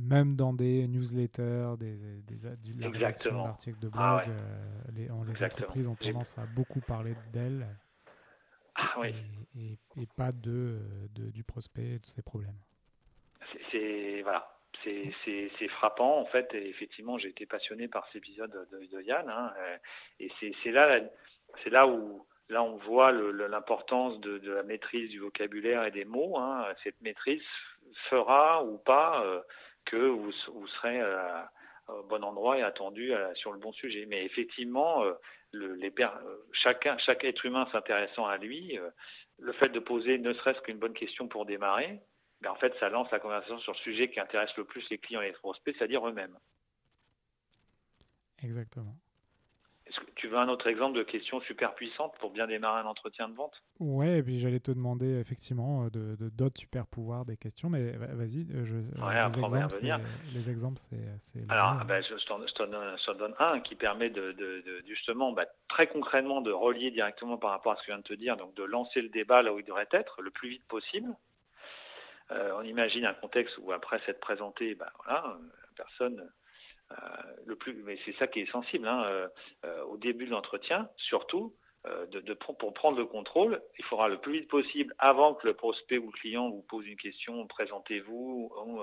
[0.00, 5.86] même dans des newsletters, des, des, des d'articles de ah blog, euh, les, les entreprises
[5.86, 7.66] ont tendance à beaucoup parler d'elles
[8.74, 9.14] ah, oui.
[9.58, 10.78] et, et, pas de,
[11.14, 12.56] de, du prospect et de ses problèmes.
[13.70, 14.48] C'est voilà,
[14.82, 16.54] c'est frappant en fait.
[16.54, 19.28] Et effectivement, j'ai été passionné par cet épisode de, de Yann.
[19.28, 19.76] Hein, euh,
[20.20, 20.30] et
[20.62, 21.00] c'est là,
[21.62, 26.38] c'est là où là on voit l'importance de, la maîtrise du vocabulaire et des mots.
[26.38, 26.66] Hein.
[26.84, 27.42] Cette maîtrise
[28.08, 29.40] fera ou pas euh,
[29.84, 30.32] que vous,
[30.76, 31.42] serez euh,
[31.88, 34.06] au bon endroit et attendu sur le bon sujet.
[34.06, 35.04] Mais effectivement,
[36.52, 38.78] chacun, chaque être humain s'intéressant à lui,
[39.38, 42.00] le fait de poser ne serait-ce qu'une bonne question pour démarrer,
[42.42, 44.98] ben, en fait, ça lance la conversation sur le sujet qui intéresse le plus les
[44.98, 46.36] clients et les prospects, c'est-à-dire eux-mêmes.
[48.42, 48.96] Exactement.
[49.92, 52.86] Est-ce que tu veux un autre exemple de question super puissante pour bien démarrer un
[52.86, 53.62] entretien de vente?
[53.78, 58.46] Ouais, et puis j'allais te demander effectivement de d'autres super pouvoirs des questions, mais vas-y,
[58.52, 58.76] euh, je,
[60.34, 60.80] les, exemples,
[61.18, 61.50] c'est.
[61.50, 66.40] Alors, ben, je, je t'en donne un qui permet de, de, justement, bah, très concrètement,
[66.40, 68.62] de relier directement par rapport à ce que je viens de te dire, donc de
[68.62, 71.14] lancer le débat là où il devrait être le plus vite possible.
[72.30, 76.28] Euh, on imagine un contexte où après s'être présenté, ben voilà, la personne euh,
[77.44, 79.04] le plus, mais c'est ça qui est sensible hein,
[79.64, 81.54] euh, au début de l'entretien, surtout.
[82.12, 85.98] De, pour prendre le contrôle, il faudra le plus vite possible, avant que le prospect
[85.98, 88.80] ou le client vous pose une question, présentez-vous ou,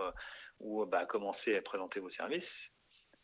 [0.60, 2.44] ou bah, commencez à présenter vos services,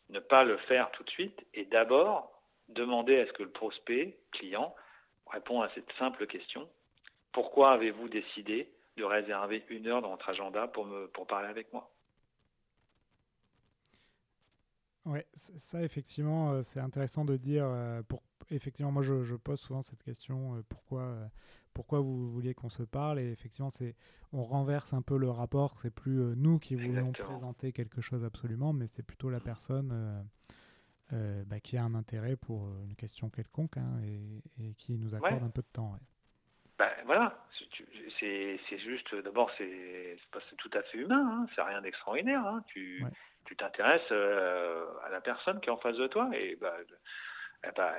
[0.08, 2.32] ne pas le faire tout de suite et d'abord
[2.68, 4.74] demander à ce que le prospect, client,
[5.30, 6.68] répond à cette simple question.
[7.32, 11.72] Pourquoi avez-vous décidé de réserver une heure dans votre agenda pour, me, pour parler avec
[11.72, 11.90] moi?
[15.06, 17.64] Oui, ça effectivement, euh, c'est intéressant de dire.
[17.64, 21.16] Euh, pour, effectivement, moi je, pose souvent cette question euh, pourquoi,
[21.74, 23.20] pourquoi vous vouliez qu'on se parle?
[23.20, 23.94] Et effectivement, c'est
[24.32, 25.78] on renverse un peu le rapport.
[25.78, 30.26] C'est plus nous qui voulons présenter quelque chose absolument, mais c'est plutôt la personne
[31.12, 35.50] bah, qui a un intérêt pour une question quelconque hein, et, qui nous accorde un
[35.50, 35.96] peu de temps.
[36.78, 37.46] Ben voilà,
[38.18, 40.18] c'est juste, d'abord, c'est
[40.58, 42.44] tout à fait humain, hein, c'est rien d'extraordinaire.
[42.44, 43.04] Hein, tu
[43.46, 46.76] tu t'intéresses euh, à la personne qui est en face de toi et, bah,
[47.76, 47.94] bah,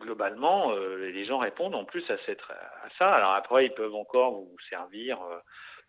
[0.00, 3.12] globalement, euh, les gens répondent en plus à, cette, à ça.
[3.12, 5.38] Alors après, ils peuvent encore vous servir euh,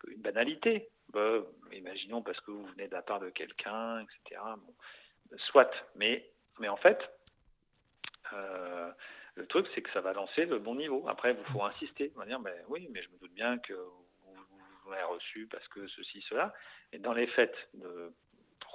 [0.08, 0.88] une banalité.
[1.12, 1.38] Bah,
[1.72, 4.40] imaginons parce que vous venez de la part de quelqu'un, etc.
[4.58, 4.74] Bon,
[5.50, 6.98] soit, mais, mais en fait,
[8.32, 11.06] le truc, c'est que ça va lancer le bon niveau.
[11.08, 12.12] Après, il faut insister.
[12.16, 14.06] On va dire, ben, oui, mais je me doute bien que vous,
[14.84, 16.52] vous l'avez reçu parce que ceci, cela.
[16.92, 18.12] Et dans les faits, de,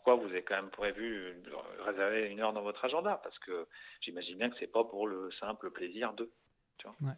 [0.04, 3.68] pourquoi vous avez quand même prévu de réserver une heure dans votre agenda Parce que
[4.02, 6.32] j'imagine bien que c'est pas pour le simple plaisir de.
[6.78, 7.18] Tu vois ouais.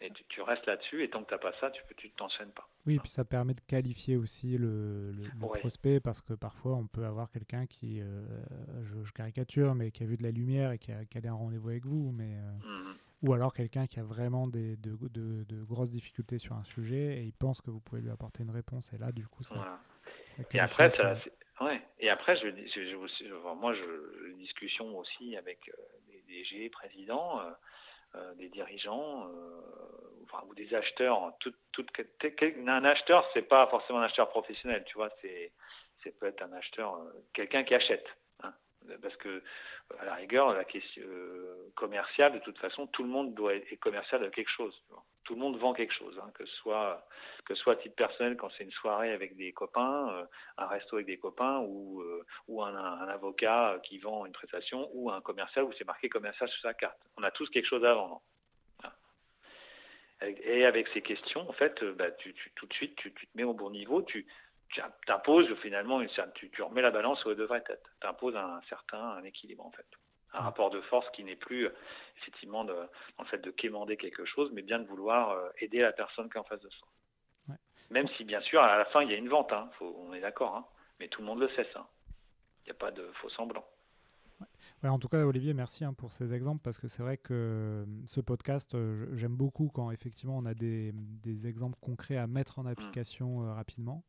[0.00, 2.50] Et tu, restes là-dessus, et tant que tu n'as pas ça, tu ne tu t'enchaînes
[2.50, 2.68] pas.
[2.86, 6.86] Oui, et puis ça permet de qualifier aussi le, le, prospect, parce que parfois on
[6.86, 8.22] peut avoir quelqu'un qui, euh,
[8.82, 11.32] je, caricature, mais qui a vu de la lumière et qui a, qui a un
[11.32, 12.96] rendez-vous avec vous, mais, euh, mhm.
[13.22, 17.20] ou alors quelqu'un qui a vraiment des, de, de, de, grosses difficultés sur un sujet
[17.20, 19.80] et il pense que vous pouvez lui apporter une réponse, et là, du coup, ça.
[20.52, 21.16] Et après, ça,
[21.60, 21.80] ouais.
[22.00, 25.72] Et après, je, je, je, moi, je, discussion aussi avec euh,
[26.08, 27.40] des DG, présidents.
[28.16, 29.60] Euh, des dirigeants euh,
[30.22, 31.32] enfin, ou des acheteurs.
[31.40, 31.84] Tout, tout,
[32.66, 35.10] un acheteur, c'est pas forcément un acheteur professionnel, tu vois.
[35.20, 35.50] C'est,
[36.02, 38.06] c'est peut être un acheteur, euh, quelqu'un qui achète.
[38.44, 38.52] Hein,
[39.02, 39.42] parce que
[39.98, 41.02] à la rigueur, la question
[41.74, 44.80] commerciale, de toute façon, tout le monde doit être commercial de quelque chose.
[45.24, 47.06] Tout le monde vend quelque chose, hein, que ce soit
[47.44, 51.06] que soit à titre personnel quand c'est une soirée avec des copains, un resto avec
[51.06, 52.02] des copains, ou
[52.48, 52.74] ou un,
[53.08, 56.98] avocat qui vend une prestation, ou un commercial où c'est marqué commercial sur sa carte.
[57.16, 58.22] On a tous quelque chose à vendre.
[60.22, 63.44] Et avec ces questions, en fait, bah, tu, tu, tout de suite, tu, te mets
[63.44, 64.26] au bon niveau, tu,
[64.68, 67.90] tu imposes finalement, une, tu, tu remets la balance où elle devrait être.
[68.00, 69.86] Tu imposes un certain équilibre, en fait
[70.34, 71.68] un rapport de force qui n'est plus
[72.20, 72.74] effectivement de,
[73.18, 76.36] en fait de quémander quelque chose, mais bien de vouloir euh, aider la personne qui
[76.36, 76.88] est en face de soi.
[77.90, 80.20] Même si bien sûr à la fin il y a une vente, hein, on est
[80.20, 80.64] d'accord, hein,
[80.98, 81.86] mais tout le monde le sait ça.
[82.62, 83.64] Il n'y a pas de faux semblant.
[84.82, 84.88] Ouais.
[84.88, 87.84] en tout cas, Olivier, merci hein, pour ces exemples parce que c'est vrai que euh,
[88.06, 92.58] ce podcast, euh, j'aime beaucoup quand effectivement on a des, des, exemples concrets à mettre
[92.58, 94.02] en application rapidement.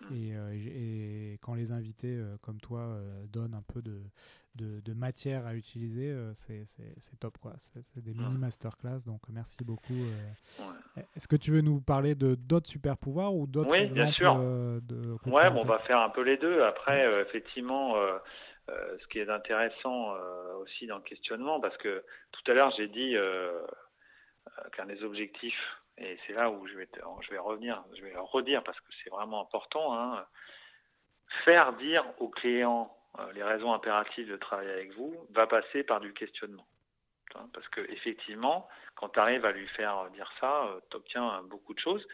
[0.00, 0.06] Mm.
[0.12, 4.02] Euh, et, et, quand les invités euh, comme toi euh, donnent un peu de,
[4.54, 7.38] de, de matière à utiliser, c'est top.
[7.38, 7.54] quoi.
[7.58, 9.94] C'est des mini masterclass, donc merci beaucoup.
[11.14, 14.34] Est-ce que tu veux nous parler de d'autres super pouvoirs ou d'autres Oui, bien sûr.
[14.36, 16.62] De, ouais, bon, on va faire un peu les deux.
[16.62, 17.94] Après, effectivement,
[18.68, 20.12] ce qui est intéressant
[20.60, 23.14] aussi dans le questionnement, parce que tout à l'heure j'ai dit
[24.72, 25.54] qu'un des objectifs
[25.98, 26.88] et c'est là où je vais,
[27.30, 29.94] vais revenir, je vais redire parce que c'est vraiment important.
[29.94, 30.26] Hein.
[31.44, 36.00] Faire dire au client euh, les raisons impératives de travailler avec vous va passer par
[36.00, 36.66] du questionnement.
[37.34, 41.42] Hein, parce que effectivement, quand tu arrives à lui faire dire ça, euh, tu obtiens
[41.44, 42.06] beaucoup de choses.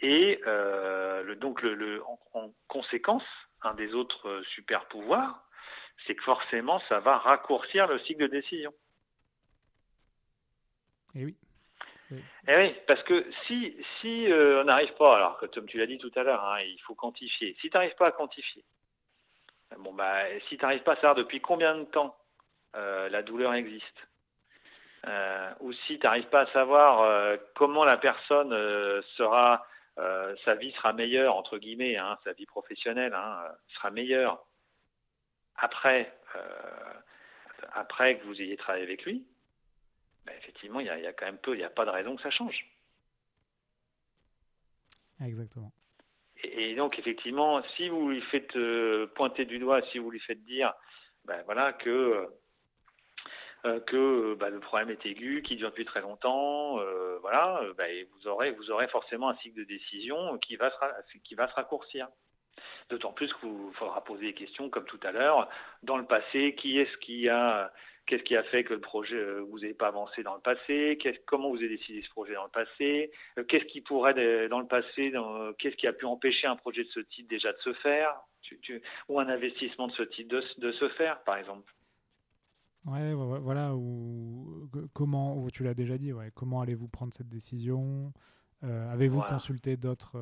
[0.00, 2.02] Et euh, donc, le,
[2.34, 3.24] en, conséquence,
[3.62, 5.42] un des autres super pouvoirs,
[6.06, 8.72] c'est que forcément, ça va raccourcir le cycle de décision.
[11.14, 11.36] Et oui.
[12.48, 15.98] Eh oui, parce que si, si euh, on n'arrive pas, alors comme tu l'as dit
[15.98, 17.56] tout à l'heure, hein, il faut quantifier.
[17.60, 18.64] Si tu n'arrives pas à quantifier,
[19.78, 22.16] bon bah, si tu n'arrives pas à savoir depuis combien de temps
[22.76, 24.08] euh, la douleur existe,
[25.06, 28.50] euh, ou si tu n'arrives pas à savoir comment la personne
[29.16, 33.44] sera, sa vie sera meilleure entre guillemets, hein, sa vie professionnelle hein,
[33.74, 34.44] sera meilleure
[35.56, 36.12] après,
[37.72, 39.24] après que vous ayez travaillé avec lui,
[40.30, 42.22] ben, effectivement, il y, a, quand même peu, il n'y a pas de raison que
[42.22, 42.64] ça change.
[45.20, 45.72] Exactement.
[46.42, 50.42] Et, donc, effectivement, si vous lui faites euh, pointer du doigt, si vous lui faites
[50.44, 50.72] dire,
[51.24, 52.28] ben voilà, que
[53.66, 58.06] euh, que ben, le problème est aigu, qu'il dure depuis très longtemps, euh, voilà, ben,
[58.12, 61.54] vous aurez vous aurez forcément un cycle de décision qui va se, qui va se
[61.54, 62.08] raccourcir.
[62.88, 65.48] D'autant plus qu'il faudra poser des questions comme tout à l'heure.
[65.82, 67.72] Dans le passé, qui est-ce qui a
[68.10, 70.98] Qu'est-ce qui a fait que le projet euh, vous n'avez pas avancé dans le passé?
[71.26, 73.12] Comment vous avez décidé ce projet dans le passé?
[73.38, 75.12] Euh, Qu'est-ce qui pourrait dans le passé
[75.60, 78.20] Qu'est-ce qui a pu empêcher un projet de ce type déjà de se faire?
[79.08, 80.40] Ou un investissement de ce type de,
[80.72, 81.72] se faire, par exemple.
[82.84, 83.76] Ouais, voilà.
[83.76, 86.12] Ou comment Tu l'as déjà dit.
[86.12, 88.12] Ouais, comment allez-vous prendre cette décision?
[88.64, 90.18] Euh, Avez-vous consulté d'autres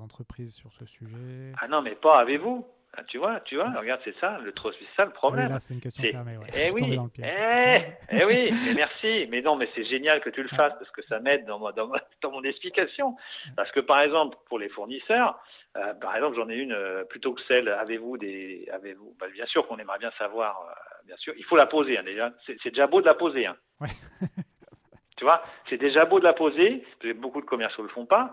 [0.00, 1.52] entreprises sur ce sujet?
[1.60, 4.72] Ah non, mais pas avez-vous ah, tu vois, tu vois, regarde, c'est ça, le trop,
[4.72, 5.50] c'est ça le problème.
[5.50, 6.38] là, c'est une question fermée.
[6.38, 6.46] Ouais.
[6.54, 9.28] Eh oui, eh, eh, oui, merci.
[9.30, 11.92] Mais non, mais c'est génial que tu le fasses parce que ça m'aide dans, dans,
[12.22, 13.14] dans, mon explication.
[13.56, 15.38] Parce que par exemple, pour les fournisseurs,
[15.76, 17.68] euh, par exemple, j'en ai une euh, plutôt que celle.
[17.68, 20.58] Avez-vous des, avez-vous bah, Bien sûr qu'on aimerait bien savoir.
[20.68, 22.32] Euh, bien sûr, il faut la poser hein, déjà.
[22.46, 23.46] C'est, déjà beau de la poser.
[23.46, 23.56] Hein.
[23.80, 23.88] Ouais.
[25.16, 26.84] tu vois, c'est déjà beau de la poser.
[27.16, 28.32] Beaucoup de commerciaux le font pas.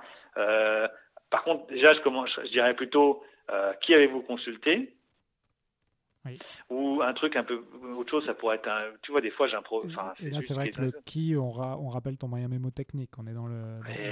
[1.30, 4.96] par contre, déjà, je commence, je dirais plutôt euh, qui avez-vous consulté
[6.70, 7.64] Ou un truc un peu
[7.96, 8.92] autre chose, ça pourrait être un.
[9.02, 9.96] Tu vois, des fois, j'improvise.
[9.96, 13.12] Enfin, et là, c'est vrai que le qui, on, on, rappelle ton moyen mémotechnique.
[13.18, 13.62] On est dans le.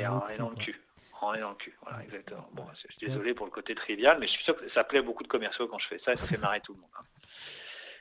[0.04, 0.80] Dans on est dans le cul.
[1.22, 1.74] On est dans le cul.
[1.82, 2.48] Voilà, exactement.
[2.54, 5.02] Bon, je suis désolé pour le côté trivial, mais je suis sûr que ça plaît
[5.02, 6.90] beaucoup de commerciaux quand je fais ça et ça fait marrer tout le monde.
[7.00, 7.04] Hein.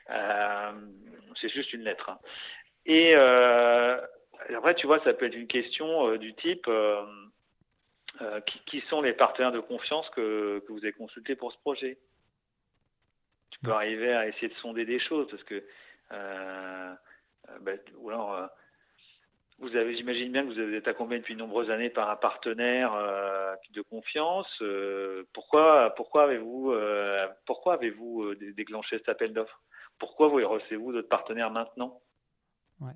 [0.09, 0.71] Euh,
[1.39, 2.09] c'est juste une lettre.
[2.09, 2.19] Hein.
[2.85, 3.97] Et euh,
[4.55, 6.69] après, tu vois, ça peut être une question euh, du type
[8.21, 11.97] euh, qui, sont les partenaires de confiance que, que, vous avez consultés pour ce projet
[13.51, 15.63] Tu peux arriver à essayer de sonder des choses parce que,
[16.11, 16.93] euh,
[17.49, 18.49] euh ben, ou alors,
[19.59, 22.93] vous avez, j'imagine bien que vous êtes accompagné depuis de nombreuses années par un partenaire
[22.93, 24.47] euh, de confiance.
[24.61, 29.61] Euh, pourquoi, pourquoi avez-vous, euh, pourquoi avez-vous déclenché cet appel d'offres?
[29.99, 32.01] Pourquoi vous recevez-vous d'autres partenaires maintenant?
[32.81, 32.93] Ouais.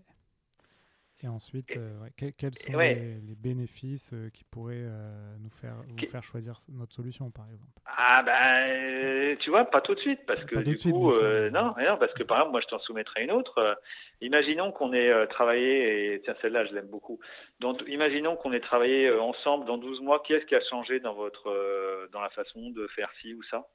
[1.23, 6.23] Et ensuite, euh, quels sont les, bénéfices euh, qui pourraient euh, nous faire, vous faire
[6.23, 7.71] choisir notre solution, par exemple?
[7.85, 11.11] Ah ben, tu vois, pas tout de suite, parce que du coup,
[11.51, 13.79] non, non, parce que par exemple, moi, je t'en soumettrai une autre.
[14.21, 17.19] imaginons qu'on ait travaillé, et tiens, celle-là, je l'aime beaucoup.
[17.61, 20.21] Donc, imaginons qu'on ait travaillé ensemble dans 12 mois.
[20.21, 23.65] Qui est-ce qui a changé dans votre, dans la façon de faire ci ou ça?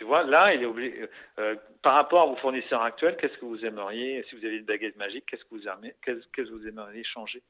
[0.00, 1.02] Tu vois, là, il est obligé.
[1.02, 1.06] Euh,
[1.40, 4.64] euh, par rapport à vos fournisseurs actuels, qu'est-ce que vous aimeriez, si vous avez une
[4.64, 7.42] baguette magique, qu'est-ce que vous aimeriez, qu'est-ce que vous aimeriez changer?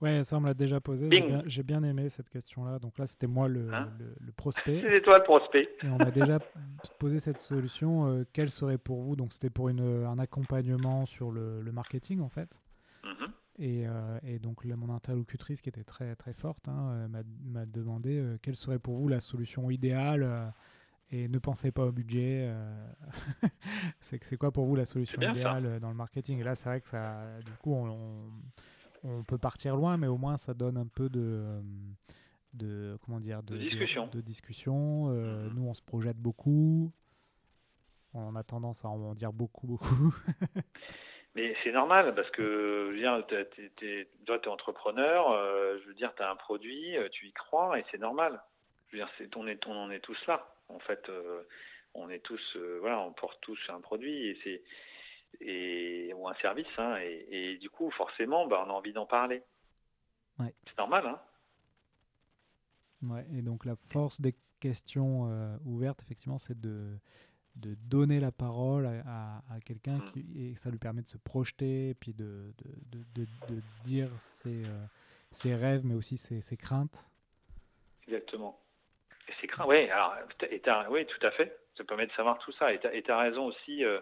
[0.00, 1.10] Ouais, ça on me l'a déjà posé.
[1.44, 2.78] J'ai bien, aimé cette question-là.
[2.78, 3.90] Donc là, c'était moi le, hein?
[3.98, 4.80] le, prospect.
[4.80, 5.68] C'est toi le prospect.
[5.82, 6.38] Et on m'a déjà
[6.98, 8.08] posé cette solution.
[8.08, 9.14] Euh, quelle serait pour vous?
[9.14, 12.48] Donc c'était pour une, un accompagnement sur le, le marketing en fait.
[13.04, 13.30] Mm-hmm.
[13.58, 13.84] Et,
[14.34, 17.08] et, donc là, mon interlocutrice qui était très très forte hein,
[17.44, 20.52] m'a demandé quelle serait pour vous la solution idéale
[21.10, 22.48] et ne pensez pas au budget.
[22.48, 22.86] Euh,
[24.00, 26.40] c'est quoi pour vous la solution idéale euh, dans le marketing?
[26.40, 28.30] Et là, c'est vrai que ça, du coup, on,
[29.04, 31.60] on, peut partir loin, mais au moins ça donne un peu de, euh,
[32.54, 34.08] de comment dire, de, discussion.
[34.08, 35.06] De, discussion.
[35.06, 35.54] Mhm.
[35.54, 36.92] Nous, on se projette beaucoup.
[38.14, 40.14] On a tendance à en dire beaucoup, beaucoup.
[41.34, 43.26] Mais c'est normal parce que, je veux dire,
[44.24, 47.84] toi, tu es entrepreneur, je veux dire, tu as un produit, tu y crois et
[47.90, 48.40] c'est normal.
[48.88, 50.55] Je veux dire, on, est, on en est tous là.
[50.68, 51.10] En fait,
[51.94, 54.62] on est tous, voilà, on porte tous un produit et c'est
[55.40, 59.42] et, ou un service, hein, et, du coup, forcément, bah, on a envie d'en parler.
[60.38, 60.54] Ouais.
[60.66, 61.20] C'est normal, hein
[63.02, 66.98] Ouais, et donc la force des questions euh, ouvertes, effectivement, c'est de,
[67.56, 70.12] de donner la parole à, à, quelqu'un mm.
[70.12, 72.54] qui, et ça lui permet de se projeter, puis de,
[72.90, 74.86] de, de, de dire ses, euh,
[75.30, 77.08] ses, rêves, mais aussi ses, ses craintes.
[78.08, 78.58] Exactement.
[79.28, 80.60] Et ses craintes, oui, alors, et
[80.90, 81.58] oui, tout à fait.
[81.76, 82.72] Ça permet de savoir tout ça.
[82.72, 83.84] Et tu as, raison aussi.
[83.84, 84.00] Euh,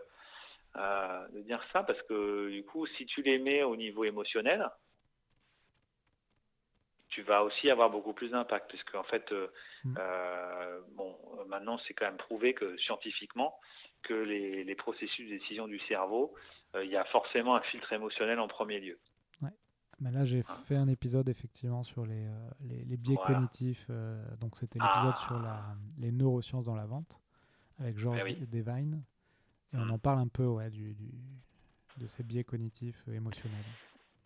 [0.77, 4.69] euh, de dire ça parce que du coup, si tu les mets au niveau émotionnel,
[7.11, 8.73] tu vas aussi avoir beaucoup plus d'impact.
[8.73, 9.47] Parce qu'en fait, euh,
[9.85, 9.95] mm.
[9.99, 13.57] euh, bon, maintenant, c'est quand même prouvé que scientifiquement,
[14.03, 16.35] que les, les processus de décision du cerveau,
[16.83, 18.99] il y a forcément un filtre émotionnel en premier lieu.
[20.01, 20.55] Mais là, j'ai hein.
[20.67, 22.27] fait un épisode effectivement sur les,
[22.61, 23.91] les, biais cognitifs.
[24.41, 25.75] donc, c'était l'épisode sur la, ah.
[25.99, 27.21] les neurosciences dans la vente
[27.81, 29.03] avec Georges eh Devine.
[29.73, 31.11] Et on en parle un peu ouais, du, du,
[31.99, 33.65] de ces biais cognitifs euh, émotionnels.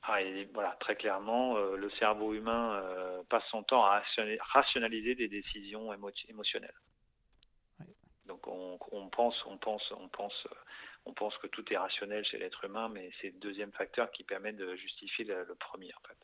[0.02, 0.18] Ah,
[0.54, 4.02] voilà, très clairement, euh, le cerveau humain euh, passe son temps à
[4.52, 6.74] rationaliser des décisions émotionnelles.
[8.26, 10.46] Donc on, on, pense, on pense, on pense,
[11.08, 14.24] on pense que tout est rationnel chez l'être humain, mais c'est le deuxième facteur qui
[14.24, 16.16] permet de justifier le, premier en fait.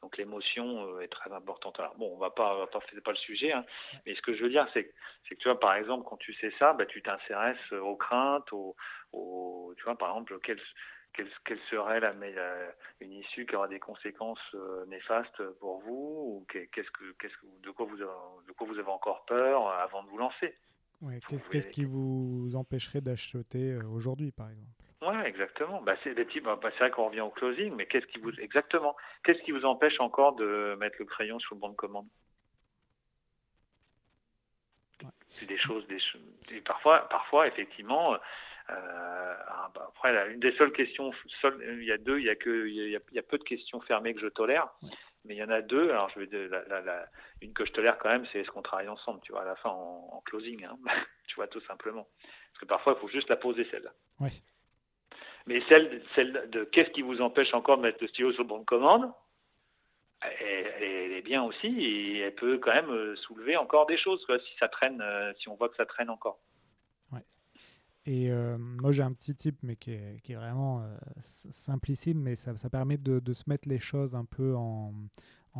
[0.00, 1.78] Donc l'émotion euh, est très importante.
[1.78, 3.64] Alors bon, on va pas, va pas, c'est pas le sujet, hein,
[4.06, 6.52] mais ce que je veux dire, c'est, que tu vois, par exemple, quand tu sais
[6.58, 8.74] ça, bah, tu t'intéresses aux craintes, aux,
[9.76, 10.58] tu vois, par exemple, quelle,
[11.70, 12.14] serait la,
[13.00, 17.46] une issue qui aura des conséquences euh, néfastes pour vous, ou qu'est-ce que, qu'est-ce que,
[17.62, 20.56] de quoi vous, de quoi vous avez encore peur avant de vous lancer.
[21.02, 24.70] Ouais, qu'est-ce, qui vous empêcherait d'acheter euh, aujourd'hui, par exemple?
[25.02, 25.82] Ouais, exactement.
[25.82, 26.44] Bah, c'est des types.
[26.44, 29.64] Bah, c'est vrai qu'on revient au closing, mais qu'est-ce qui vous exactement Qu'est-ce qui vous
[29.64, 32.06] empêche encore de mettre le crayon sur le banc de commande?
[35.30, 35.98] C'est des choses, des,
[36.54, 38.14] et parfois, parfois effectivement.
[38.14, 38.16] Euh,
[39.48, 41.10] ah, bah, après, une des seules questions,
[41.62, 43.38] il y a deux, il y a que, il y a, il y a peu
[43.38, 44.68] de questions fermées que je tolère.
[45.24, 45.90] Mais il y en a deux.
[45.90, 47.06] Alors, je vais la, la, la,
[47.40, 49.56] une que je tolère quand même, c'est est-ce qu'on travaille ensemble, tu vois, à la
[49.56, 50.76] fin en, en closing, hein,
[51.28, 52.06] tu vois, tout simplement.
[52.52, 53.92] Parce que parfois, il faut juste la poser celle-là.
[54.20, 54.42] Oui.
[55.46, 58.48] Mais celle, celle de qu'est-ce qui vous empêche encore de mettre le stylo sur le
[58.48, 59.12] bon de commande,
[60.40, 64.38] elle, est bien aussi et elle peut quand même euh, soulever encore des choses quoi,
[64.38, 66.38] si ça traîne, euh, si on voit que ça traîne encore.
[68.04, 70.84] Et euh, moi j'ai un petit type mais qui est, vraiment
[71.20, 74.92] simplicime mais ça, permet de, se mettre les choses un peu en,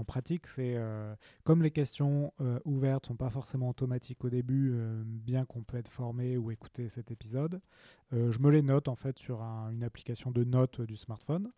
[0.07, 5.03] pratique, c'est euh, comme les questions euh, ouvertes sont pas forcément automatiques au début, euh,
[5.05, 7.61] bien qu'on peut être formé ou écouter cet épisode,
[8.11, 11.51] je me les note en fait sur une application de notes du smartphone.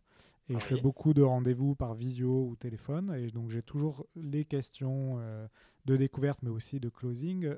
[0.48, 3.14] Et je fais beaucoup de rendez-vous par visio ou téléphone.
[3.16, 5.18] Et donc j'ai toujours les questions
[5.87, 7.50] de découverte, mais aussi de closing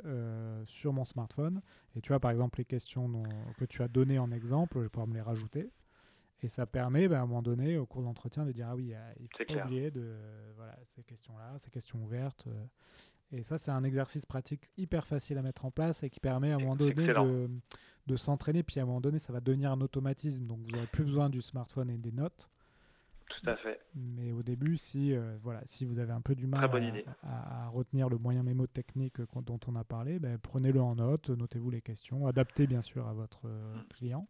[0.66, 1.62] sur mon smartphone.
[1.96, 3.25] Et tu vois, par exemple, les questions
[3.59, 5.70] que tu as données en exemple, je vais pouvoir me les rajouter.
[6.42, 8.77] Et ça permet, ben, à un moment donné, au cours de l'entretien, de dire Ah
[8.77, 10.14] oui, il ne faut pas oublier de,
[10.57, 12.46] voilà, ces questions-là, ces questions ouvertes.
[12.46, 12.66] Euh.
[13.33, 16.53] Et ça, c'est un exercice pratique hyper facile à mettre en place et qui permet
[16.53, 17.51] à un moment donné de,
[18.07, 18.62] de s'entraîner.
[18.62, 20.46] Puis à un moment donné, ça va devenir un automatisme.
[20.46, 22.51] Donc vous n'aurez plus besoin du smartphone et des notes.
[23.28, 23.80] Tout à fait.
[23.94, 26.64] Mais au début, si, euh, voilà, si vous avez un peu du mal
[27.22, 31.70] à, à, retenir le moyen mémotechnique dont on a parlé, ben, prenez-le en note, notez-vous
[31.70, 33.88] les questions, adaptez bien sûr à votre euh, mm.
[33.88, 34.28] client.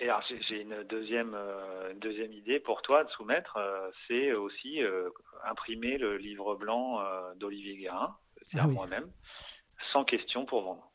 [0.00, 4.32] Et alors j'ai une deuxième, euh, une deuxième idée pour toi de soumettre, euh, c'est
[4.32, 5.10] aussi euh,
[5.44, 7.04] imprimer le livre blanc
[7.36, 9.10] d'Olivier Guérin, c'est-à-dire ah moi-même,
[9.92, 10.89] sans questions pour vendre.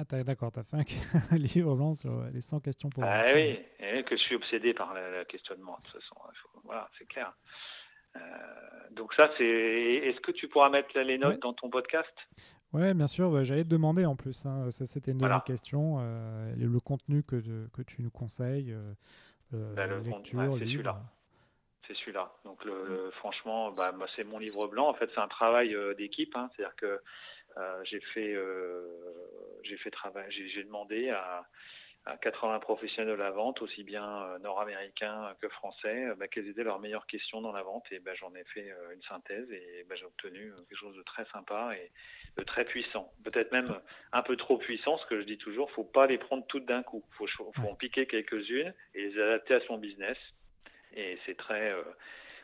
[0.00, 0.76] Ah d'accord, tu as fait
[1.32, 3.02] un livre blanc sur les 100 questions pour.
[3.02, 6.14] Ah oui, et que je suis obsédé par le, questionnement, de toute façon,
[6.62, 7.32] voilà, c'est clair.
[8.92, 9.44] donc ça, c'est.
[9.44, 12.14] Est-ce que tu pourras mettre les notes dans ton podcast?
[12.72, 13.30] Oui, bien sûr.
[13.30, 14.44] Bah, j'allais te demander en plus.
[14.44, 15.98] Hein, c'était une de mes questions.
[16.00, 17.36] Euh, le contenu que,
[17.72, 18.92] que, tu nous conseilles, euh,
[19.54, 21.00] euh bah, le lecture, c'est celui-là.
[21.86, 22.30] C'est celui-là.
[22.44, 24.88] Donc, le, franchement, bah, c'est mon livre blanc.
[24.88, 26.34] En fait, c'est un travail euh, d'équipe.
[26.36, 26.50] Hein.
[26.54, 27.00] C'est-à-dire que
[27.84, 28.36] j'ai fait,
[29.62, 31.46] j'ai fait travail, j'ai demandé à,
[32.22, 37.42] 80 professionnels de la vente, aussi bien nord-américains que français, quelles étaient leurs meilleures questions
[37.42, 37.84] dans la vente.
[37.90, 41.72] Et j'en ai fait une synthèse et j'ai obtenu quelque chose de très sympa.
[41.76, 41.90] Et,
[42.46, 43.78] très puissant, peut-être même
[44.12, 46.82] un peu trop puissant, ce que je dis toujours, faut pas les prendre toutes d'un
[46.82, 50.16] coup, faut, faut en piquer quelques-unes et les adapter à son business.
[50.94, 51.82] Et c'est très, euh,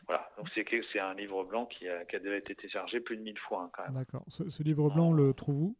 [0.07, 3.17] voilà, donc c'est c'est un livre blanc qui a, qui a déjà été téléchargé plus
[3.17, 3.93] de mille fois hein, quand même.
[3.93, 4.23] D'accord.
[4.27, 5.75] Ce, livre blanc, on le trouve où?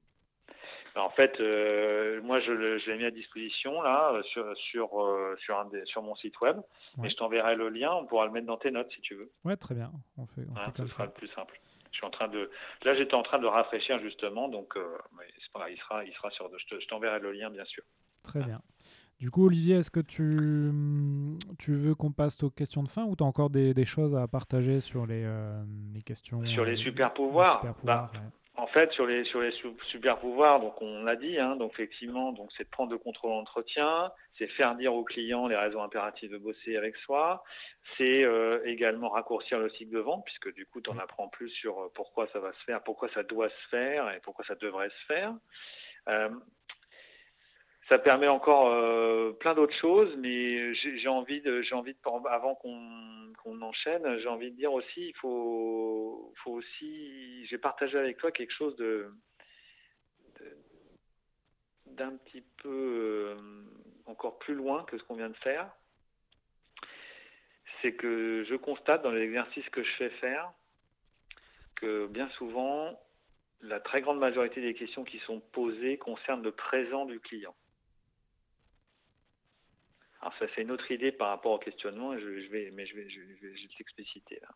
[0.95, 2.51] En fait, euh, moi, je,
[2.89, 6.57] l'ai mis à disposition là euh, sur sur euh, sur, un sur mon site web.
[7.03, 7.93] Et je t'enverrai le lien.
[7.93, 9.29] On pourra le mettre dans tes notes si tu veux.
[9.43, 9.91] Ouais, très bien.
[10.17, 11.07] On fait, on hein, fait comme ce sera ça.
[11.07, 11.59] le plus simple.
[11.91, 12.49] Je suis en train de.
[12.83, 14.77] Là, j'étais en train de rafraîchir justement, donc
[15.53, 16.49] pas il sera il sera sur.
[16.57, 17.83] Je t'enverrai le lien bien sûr.
[18.23, 18.61] Très bien.
[19.19, 20.71] Du coup, Olivier, est-ce que tu,
[21.57, 24.15] tu veux qu'on passe aux questions de fin ou tu as encore des, des, choses
[24.15, 25.25] à partager sur les,
[25.93, 28.19] les questions Sur les super pouvoirs, super pouvoirs bah,
[28.57, 29.53] en fait, sur les sur les
[29.91, 33.31] super pouvoirs, donc on l'a dit, hein, donc effectivement, donc c'est de prendre le contrôle
[33.31, 37.43] d'entretien, c'est faire dire aux clients les raisons impératives de bosser avec soi,
[37.97, 41.49] c'est euh, également raccourcir le cycle de vente, puisque du coup, tu en apprends plus
[41.49, 44.55] sur euh, pourquoi ça va se faire, pourquoi ça doit se faire et pourquoi ça
[44.55, 45.33] devrait se faire.
[46.07, 46.29] Euh,
[47.87, 52.55] ça permet encore euh, plein d'autres choses, mais j'ai envie de, j'ai envie de, avant
[52.55, 58.31] qu'on enchaîne, j'ai envie de dire aussi, il faut, faut aussi, j'ai partagé avec toi
[58.31, 59.11] quelque chose de,
[61.85, 63.35] d'un petit peu euh,
[64.07, 65.69] encore plus loin que ce qu'on vient de faire.
[67.81, 70.51] C'est que je constate dans les exercices que je fais faire
[71.75, 72.99] que bien souvent,
[73.61, 77.53] la très grande majorité des questions qui sont posées concernent le présent du client.
[80.25, 83.07] Alors ça c'est une autre idée par rapport au questionnement, je, vais, mais je vais,
[83.07, 84.47] je vais, je t'expliciter là.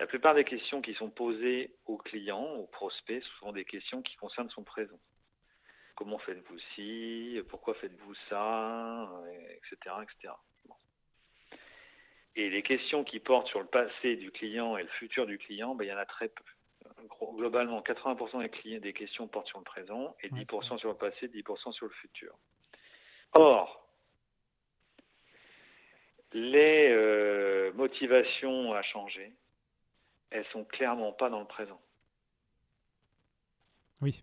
[0.00, 4.16] La plupart des questions qui sont posées aux clients, aux prospects, sont des questions qui
[4.16, 4.98] concernent son présent.
[5.94, 7.40] Comment faites-vous ci?
[7.48, 9.08] Pourquoi faites-vous ça?
[9.52, 9.76] Etc.
[10.02, 10.34] etc.
[12.34, 15.76] Et les questions qui portent sur le passé du client et le futur du client,
[15.76, 16.42] ben, il y en a très peu.
[17.36, 21.28] Globalement, 80% des, clients, des questions portent sur le présent et 10% sur le passé,
[21.28, 22.36] 10% sur le futur.
[23.34, 23.83] Or,
[26.34, 29.32] les euh, motivations à changer,
[30.30, 31.80] elles sont clairement pas dans le présent.
[34.02, 34.22] Oui.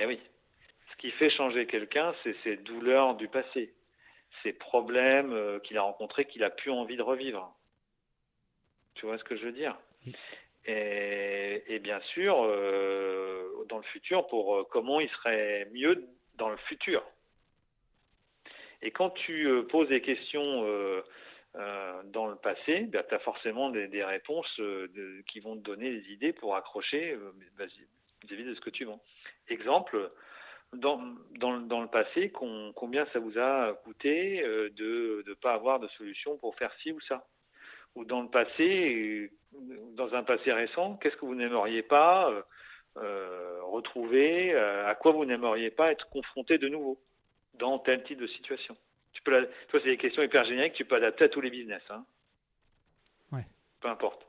[0.00, 0.18] Eh oui.
[0.90, 3.74] Ce qui fait changer quelqu'un, c'est ses douleurs du passé,
[4.42, 7.54] ses problèmes euh, qu'il a rencontrés, qu'il a plus envie de revivre.
[8.94, 9.78] Tu vois ce que je veux dire?
[10.64, 17.04] Et, bien sûr, euh, dans le futur, pour comment il serait mieux dans le futur?
[18.86, 21.02] Et quand tu euh, poses des questions euh,
[21.56, 24.60] euh, dans le passé, ben, tu as forcément des, réponses
[25.26, 27.18] qui vont te donner des idées pour accrocher
[28.22, 29.02] vis-à-vis de ce que tu vends.
[29.48, 30.12] Exemple,
[30.72, 35.88] dans, dans, dans le passé, combien ça vous a coûté de ne pas avoir de
[35.88, 37.26] solution pour faire ci ou ça?
[37.96, 39.32] Ou dans le passé,
[39.96, 42.30] dans un passé récent, qu'est-ce que vous n'aimeriez pas
[42.94, 44.54] retrouver?
[44.54, 47.00] À quoi vous n'aimeriez pas être confronté de nouveau?
[47.58, 48.76] Dans tel type de situation.
[49.12, 51.40] Tu peux la, toi, c'est des questions hyper génériques que tu peux adapter à tous
[51.40, 51.82] les business.
[51.90, 52.04] Hein.
[53.32, 53.46] Ouais.
[53.80, 54.26] Peu importe.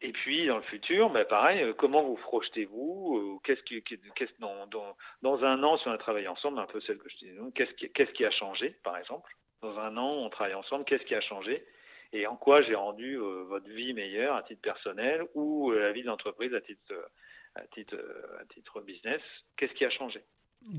[0.00, 4.38] Et puis, dans le futur, ben, pareil, euh, comment vous projetez-vous euh, Qu'est-ce qui, qu'est-ce,
[4.38, 7.16] dans, dans, dans, un an, si on a travaillé ensemble, un peu celle que je
[7.16, 9.32] disais, qu'est-ce qui, qu'est-ce qui a changé, par exemple?
[9.62, 11.64] Dans un an, on travaille ensemble, qu'est-ce qui a changé?
[12.12, 16.02] Et en quoi j'ai rendu euh, votre vie meilleure à titre personnel ou la vie
[16.02, 16.92] de l'entreprise à titre,
[17.54, 17.96] à titre,
[18.40, 19.22] à titre business?
[19.56, 20.20] Qu'est-ce qui a changé?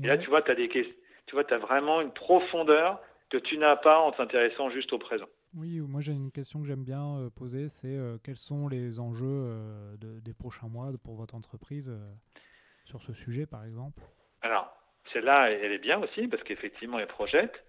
[0.02, 0.94] Et là, tu vois, tu as des questions
[1.26, 3.00] tu vois, tu as vraiment une profondeur
[3.30, 5.26] que tu n'as pas en t'intéressant juste au présent.
[5.54, 9.00] Oui, moi j'ai une question que j'aime bien euh, poser, c'est euh, quels sont les
[9.00, 11.90] enjeux euh, des prochains mois pour votre entreprise
[12.84, 14.02] sur ce sujet, par exemple?
[14.42, 14.70] Alors,
[15.12, 17.64] celle-là, elle est bien aussi, parce qu'effectivement, elle projette.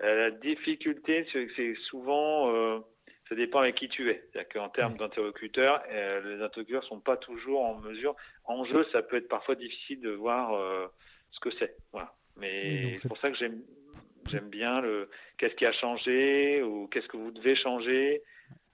[0.00, 2.80] la difficulté, c'est souvent,
[3.28, 4.22] ça dépend avec qui tu es.
[4.32, 8.14] C'est-à-dire qu'en termes d'interlocuteurs, les interlocuteurs ne sont pas toujours en mesure.
[8.44, 10.52] En jeu, ça peut être parfois difficile de voir
[11.30, 11.76] ce que c'est.
[11.92, 12.14] Voilà.
[12.36, 13.62] Mais c'est pour ça que j'aime
[14.28, 18.22] j'aime bien le qu'est-ce qui a changé ou qu'est-ce que vous devez changer.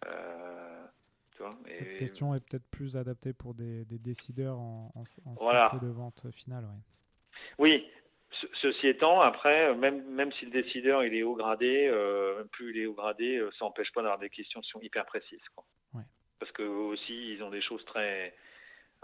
[0.07, 0.85] Euh,
[1.33, 5.85] tu vois, Cette question est peut-être plus adaptée pour des, des décideurs en, en, cycle
[5.85, 6.67] de vente finale.
[7.59, 7.87] Oui,
[8.61, 12.83] ceci étant, après, même, même si le décideur il est haut gradé, euh, plus il
[12.83, 15.49] est haut gradé, euh, ça n'empêche pas d'avoir des questions qui sont hyper précises.
[15.55, 15.65] Quoi.
[15.95, 16.05] Ouais.
[16.39, 18.35] Parce que aussi, ils ont des choses très,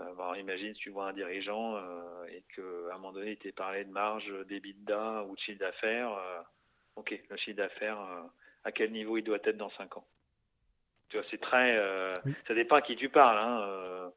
[0.01, 2.63] euh, imagine tu vois un dirigeant euh, et qu'à
[2.95, 6.13] un moment donné, il t'est parlé de marge d'EBITDA ou de chiffre d'affaires.
[6.13, 6.41] Euh,
[6.97, 7.99] ok, le chiffre d'affaires,
[8.65, 10.07] à quel niveau il doit être dans 5 ans?
[11.09, 11.77] Tu vois, c'est très.
[12.49, 13.39] Ça dépend à qui tu parles.
[13.39, 14.13] Hein,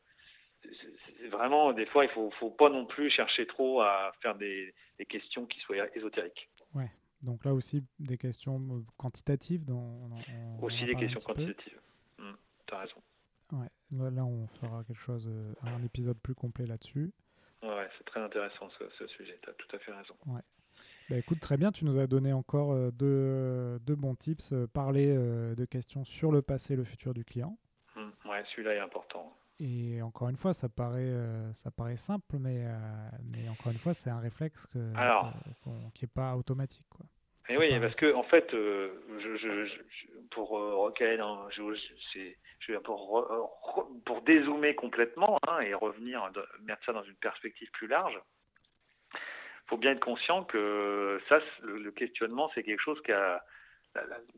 [1.20, 4.74] c'est vraiment, des fois, il faut, faut pas non plus chercher trop à faire des,
[4.98, 6.50] des questions qui soient ésotériques.
[6.74, 6.90] Ouais.
[7.22, 9.66] Donc là aussi, des questions quantitatives.
[9.66, 10.10] Dans,
[10.62, 11.80] aussi des questions quantitatives.
[12.18, 12.32] Mmh,
[12.68, 13.02] tu as raison.
[13.52, 13.68] Ouais,
[14.12, 17.14] là on fera quelque chose, euh, un épisode plus complet là-dessus.
[17.64, 20.16] Ouais, c'est très intéressant ce, sujet, tu as tout à fait raison.
[20.26, 20.42] Ouais.
[21.10, 24.52] Bah, écoute, très bien, tu nous as donné encore euh, deux, deux, bons tips.
[24.52, 27.58] Euh, parler de questions sur le passé et le futur du client.
[27.96, 29.34] Mmh, ouais, celui-là est important.
[29.60, 31.16] et, encore une fois, ça paraît,
[31.54, 32.66] ça paraît simple, mais,
[33.24, 34.92] mais encore une fois, c'est un réflexe que,
[35.94, 36.86] qui n'est pas automatique.
[36.90, 37.06] Quoi.
[37.50, 39.82] Et oui, parce que en fait, je, je,
[40.32, 41.50] pour recaler dans,
[42.84, 43.52] pour,
[44.06, 46.30] pour dézoomer complètement hein, et revenir,
[46.62, 48.20] mettre ça dans une perspective plus large
[49.68, 53.44] faut bien être conscient que ça, le, questionnement, c'est quelque chose qui a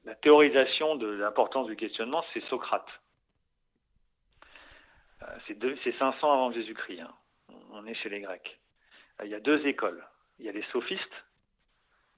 [0.05, 2.87] la, théorisation de l'importance du questionnement, c'est Socrate.
[5.21, 5.37] Euh,
[5.83, 7.01] c'est 500 avant Jésus-Christ.
[7.01, 7.13] Hein.
[7.71, 8.59] On est chez les Grecs.
[9.19, 10.03] Euh, il y a deux écoles.
[10.39, 11.25] Il y a les sophistes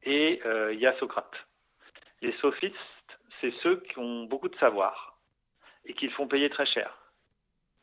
[0.04, 1.34] et euh, il y a Socrate.
[2.22, 2.76] Les sophistes,
[3.40, 5.11] c'est ceux qui ont beaucoup de savoir
[5.86, 6.98] et qui le font payer très cher.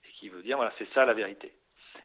[0.05, 1.53] Et qui veut dire, voilà, c'est ça la vérité.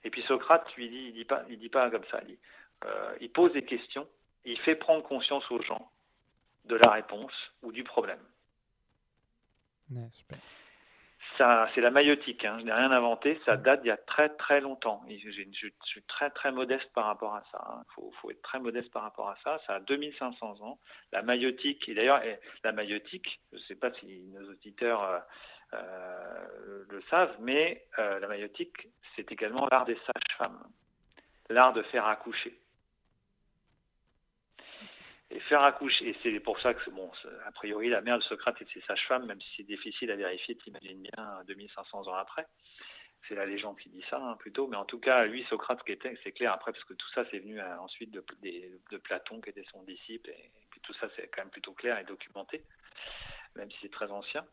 [0.04, 2.20] Et puis Socrate, lui, dit, il dit pas, il dit pas comme ça.
[2.24, 2.40] Il dit,
[2.86, 4.08] euh, il pose des questions,
[4.46, 5.90] il fait prendre conscience aux gens
[6.66, 8.20] de la réponse ou du problème.
[11.38, 12.46] Ça, c'est la maïotique.
[12.46, 12.58] Hein.
[12.60, 13.40] Je n'ai rien inventé.
[13.46, 15.04] Ça date d'il y a très très longtemps.
[15.10, 17.66] Je, suis très très modeste par rapport à ça.
[17.68, 18.12] Il hein.
[18.22, 19.60] faut, être très modeste par rapport à ça.
[19.66, 20.80] Ça a 2500 ans.
[21.12, 22.22] La maïotique, et d'ailleurs,
[22.64, 25.20] la maïotique, je ne sais pas si nos auditeurs euh,
[26.90, 30.64] le savent, mais la maïotique, c'est également l'art des sages-femmes,
[31.50, 32.58] l'art de faire accoucher
[35.34, 36.10] et faire accoucher.
[36.10, 37.12] Et c'est pour ça que, bon,
[37.46, 40.16] a priori, la mère de Socrate et de ses sages-femmes, même si c'est difficile à
[40.16, 42.46] vérifier, t'imagines bien, 2500 ans après.
[43.28, 44.68] C'est la légende qui dit ça, hein, plutôt.
[44.68, 47.24] Mais en tout cas, lui, Socrate, qui était, c'est clair après, parce que tout ça,
[47.32, 51.28] c'est venu euh, ensuite de, Platon, qui était son disciple, et, puis tout ça, c'est
[51.30, 52.64] quand même plutôt clair et documenté,
[53.56, 54.46] même si c'est très ancien.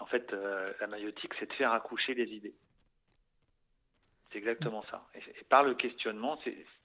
[0.00, 2.54] En fait, euh, la maïotique, c'est de faire accoucher les idées.
[4.32, 5.06] C'est exactement ça.
[5.14, 6.38] et par le questionnement,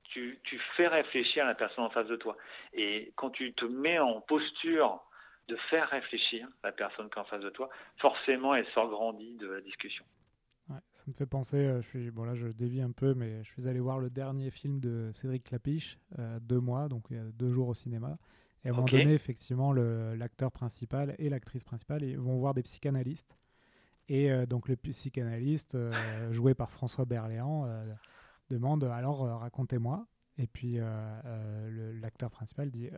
[0.03, 0.41] tu,
[0.75, 2.37] fais réfléchir la personne en face de toi.
[2.73, 5.03] Et quand tu te mets en posture
[5.47, 9.35] de faire réfléchir la personne qui est en face de toi, forcément, elle sort grandie
[9.35, 10.03] de la discussion.
[10.67, 13.51] ça me fait penser, euh, je suis, bon là je dévie un peu, mais je
[13.51, 17.51] suis allé voir le dernier film de Cédric Clapiche, euh, deux mois, donc a deux
[17.51, 18.17] jours au cinéma.
[18.65, 22.63] Et à un moment donné, effectivement, l'acteur principal et l'actrice principale ils vont voir des
[22.63, 23.37] psychanalystes.
[24.09, 25.77] Et euh, donc le psychanalyste,
[26.31, 27.67] joué par François Berléand,
[28.49, 30.07] demande alors euh, racontez-moi.
[30.37, 30.83] Et puis euh,
[31.25, 32.89] euh, l'acteur principal dit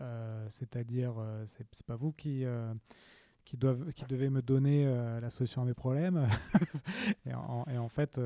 [0.50, 1.16] c'est-à-dire
[1.46, 2.46] c'est pas vous qui
[3.48, 6.28] qui, doivent, qui devez me donner la solution à mes problèmes.
[7.26, 8.20] et, en, fait,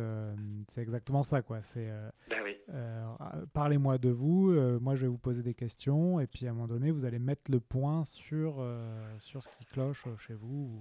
[0.67, 1.41] c'est exactement ça.
[1.41, 1.61] quoi.
[1.61, 1.89] C'est
[2.27, 3.17] ben
[3.53, 6.67] parlez-moi de vous, moi je vais vous poser des questions, et puis à un moment
[6.67, 8.65] donné, vous allez mettre le point sur,
[9.19, 10.71] sur ce qui cloche chez vous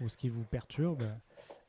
[0.00, 1.04] ou, ou ce qui vous perturbe.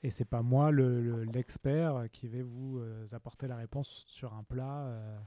[0.04, 4.88] Et c'est pas moi l'expert qui vais vous euh, apporter la réponse sur un plat.
[4.88, 5.20] Euh,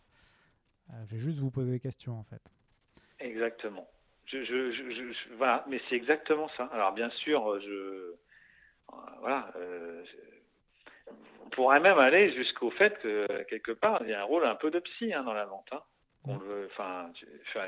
[0.91, 2.53] euh, je vais juste vous poser des questions en fait.
[3.21, 3.89] Exactement.
[4.43, 6.65] Je, je, voilà, mais c'est exactement ça.
[6.73, 8.15] Alors bien sûr, je
[9.21, 9.53] voilà,
[11.45, 14.57] on pourrait même aller jusqu'au fait que quelque part il y a un rôle un
[14.57, 15.69] peu de psy hein, dans la vente.
[15.73, 15.83] Hein.
[16.27, 17.11] On le, enfin,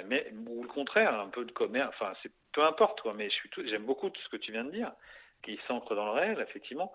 [0.06, 1.94] mais, ou le contraire, un peu de commerce.
[2.00, 3.12] Enfin, c'est peu importe quoi.
[3.14, 4.92] Mais je suis j'aime beaucoup tout ce que tu viens de dire
[5.42, 6.92] qui s'ancre dans le réel, effectivement,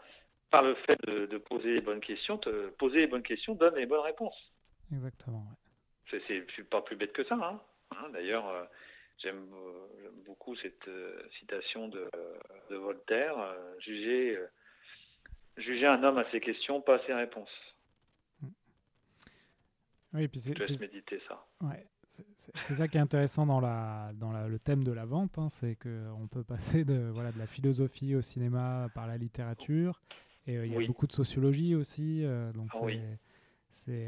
[0.50, 3.86] par le fait de, poser les bonnes questions, te, poser les bonnes questions donne les
[3.86, 4.52] bonnes réponses.
[4.92, 5.46] Exactement.
[6.10, 7.36] C'est pas plus bête que ça.
[7.92, 8.64] Hein, d'ailleurs, euh,
[9.22, 9.48] j'aime
[10.26, 12.10] beaucoup cette euh, citation de,
[12.70, 14.38] de Voltaire euh, juger,
[15.58, 17.50] juger un homme à ses questions, pas à ses réponses.
[20.14, 20.58] Oui, puis c'est.
[20.82, 21.46] méditer ça.
[21.62, 21.88] Ouais.
[22.56, 25.76] C'est ça qui est intéressant dans, la, dans le thème de la vente, hein, c'est
[25.76, 30.02] qu'on peut passer de, voilà, de la philosophie au cinéma par la littérature,
[30.46, 33.20] et euh, il y a beaucoup de sociologie aussi, euh, donc ah c'est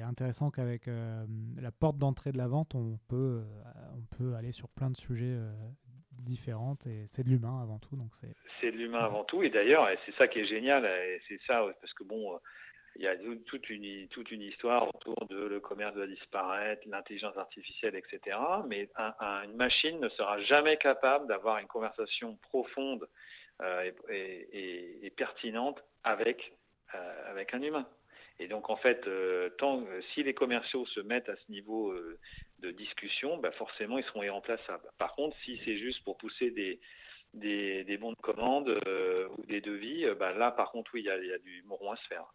[0.01, 1.25] intéressant qu'avec euh,
[1.61, 3.43] la porte d'entrée de la vente, on peut,
[3.95, 5.37] on peut aller sur plein de sujets
[6.11, 7.97] différents, et c'est de l'humain avant tout.
[8.61, 11.65] C'est de l'humain avant tout, et d'ailleurs, c'est ça qui est génial, et c'est ça,
[11.81, 12.39] parce que bon
[12.95, 17.35] il y a toute une, toute une histoire autour de le commerce doit disparaître, l'intelligence
[17.37, 18.37] artificielle, etc.
[18.67, 18.87] Mais
[19.45, 23.07] une machine ne sera jamais capable d'avoir une conversation profonde
[23.61, 26.53] euh, et, pertinente avec,
[26.93, 27.87] euh, avec un humain.
[28.39, 31.95] Et donc en fait, euh, tant, si les commerciaux se mettent à ce niveau
[32.59, 34.89] de discussion, bah forcément ils seront irremplaçables.
[34.97, 36.79] Par contre, si c'est juste pour pousser des,
[37.33, 38.69] des, bons de commande
[39.37, 42.07] ou des devis, bah là par contre oui, il y a, du moron à se
[42.07, 42.25] faire.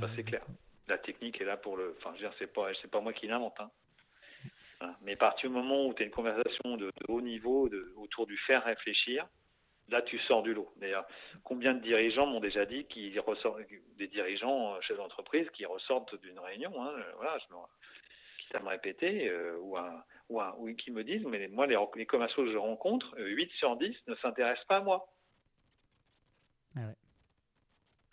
[0.00, 0.42] Ça, c'est clair.
[0.88, 1.96] La technique est là pour le.
[1.98, 3.58] Enfin, je veux dire, c'est pas, pas moi qui l'invente.
[3.60, 3.70] Hein.
[5.02, 8.36] Mais à partir du moment où tu as une conversation de, haut niveau autour du
[8.38, 9.26] faire réfléchir,
[9.90, 10.70] là, tu sors du lot.
[10.76, 11.06] D'ailleurs,
[11.44, 13.60] combien de dirigeants m'ont déjà dit qu'ils ressortent,
[13.98, 17.60] des dirigeants chez l'entreprise qui ressortent d'une réunion, hein, voilà, je me,
[18.38, 21.76] qui me répéter, euh, ou, un, ou, un, ou qui me disent, mais moi, les,
[21.96, 25.08] les commerciaux que je rencontre, 8 sur 10 ne s'intéressent pas à moi.
[26.76, 26.94] Ah ouais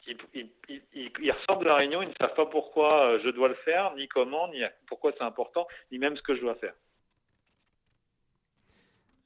[0.07, 3.93] ils, ressortent de la réunion, ils ne savent pas pourquoi euh, je dois le faire,
[3.95, 6.73] ni comment, ni pourquoi c'est important, ni même ce que je dois faire.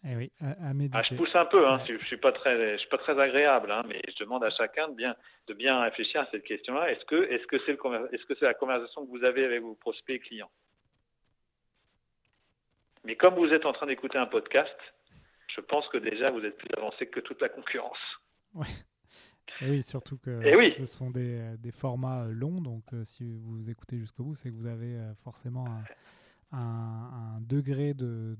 [0.03, 0.55] Eh oui, à,
[0.93, 3.19] ah, je pousse un peu, hein, je, ne suis pas très, je suis pas très
[3.19, 5.15] agréable, hein, mais je demande à chacun de bien,
[5.47, 6.91] de bien réfléchir à cette question-là.
[6.91, 10.49] Est-ce que, c'est la conversation que vous avez avec vos prospects et clients?
[13.03, 14.75] Mais comme vous êtes en train d'écouter un podcast,
[15.55, 17.99] je pense que déjà vous êtes plus avancé que toute la concurrence.
[18.55, 18.67] Ouais.
[19.61, 20.41] Et oui, surtout que
[20.77, 24.35] ce sont des, euh, des, formats euh, longs, donc euh, si vous écoutez jusqu'au bout,
[24.35, 25.83] c'est que vous avez forcément un,
[26.51, 28.35] un, degré de,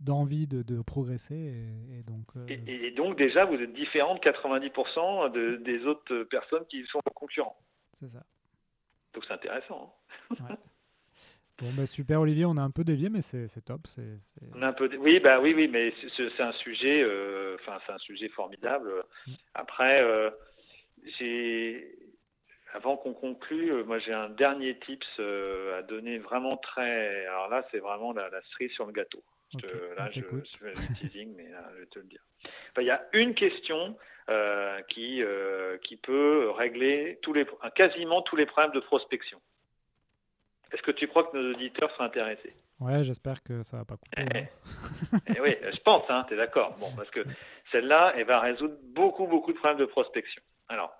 [0.00, 1.54] d'envie de, de, progresser.
[1.90, 6.84] Et, donc, et, donc déjà, vous êtes différent de 90% de, des autres personnes qui
[6.86, 7.56] sont concurrents.
[8.00, 8.24] C'est ça.
[9.14, 9.94] Donc c'est intéressant.
[10.40, 10.56] Hein.
[11.58, 13.82] Bon, bah super Olivier, on a un peu dévié, mais c'est top.
[14.54, 17.98] On a un peu, oui, bah oui, oui, mais c'est un sujet, euh, c'est un
[17.98, 18.90] sujet formidable.
[19.26, 19.32] Mm.
[19.54, 20.30] Après, euh,
[21.18, 21.96] j'ai,
[22.74, 27.24] avant qu'on conclue, euh, moi j'ai un dernier tips à donner, vraiment très.
[27.26, 29.22] Alors là, c'est vraiment la, cerise sur le gâteau.
[29.96, 32.22] là, je, je, fais le teasing, mais là, je vais te le dire.
[32.78, 33.96] Il y a une question
[34.88, 35.22] qui
[35.84, 39.40] qui peut régler tous les, quasiment tous les problèmes de prospection.
[40.72, 42.54] Est-ce que tu crois que nos auditeurs sont intéressés?
[42.80, 44.26] Ouais, j'espère que ça va pas couper.
[44.34, 45.18] Eh, eh.
[45.36, 46.76] eh oui, je pense, hein, tu es d'accord.
[46.80, 47.20] Bon, parce que
[47.70, 50.42] celle-là, elle va résoudre beaucoup, beaucoup de problèmes de prospection.
[50.68, 50.92] Alors,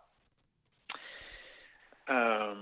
[2.11, 2.55] euh,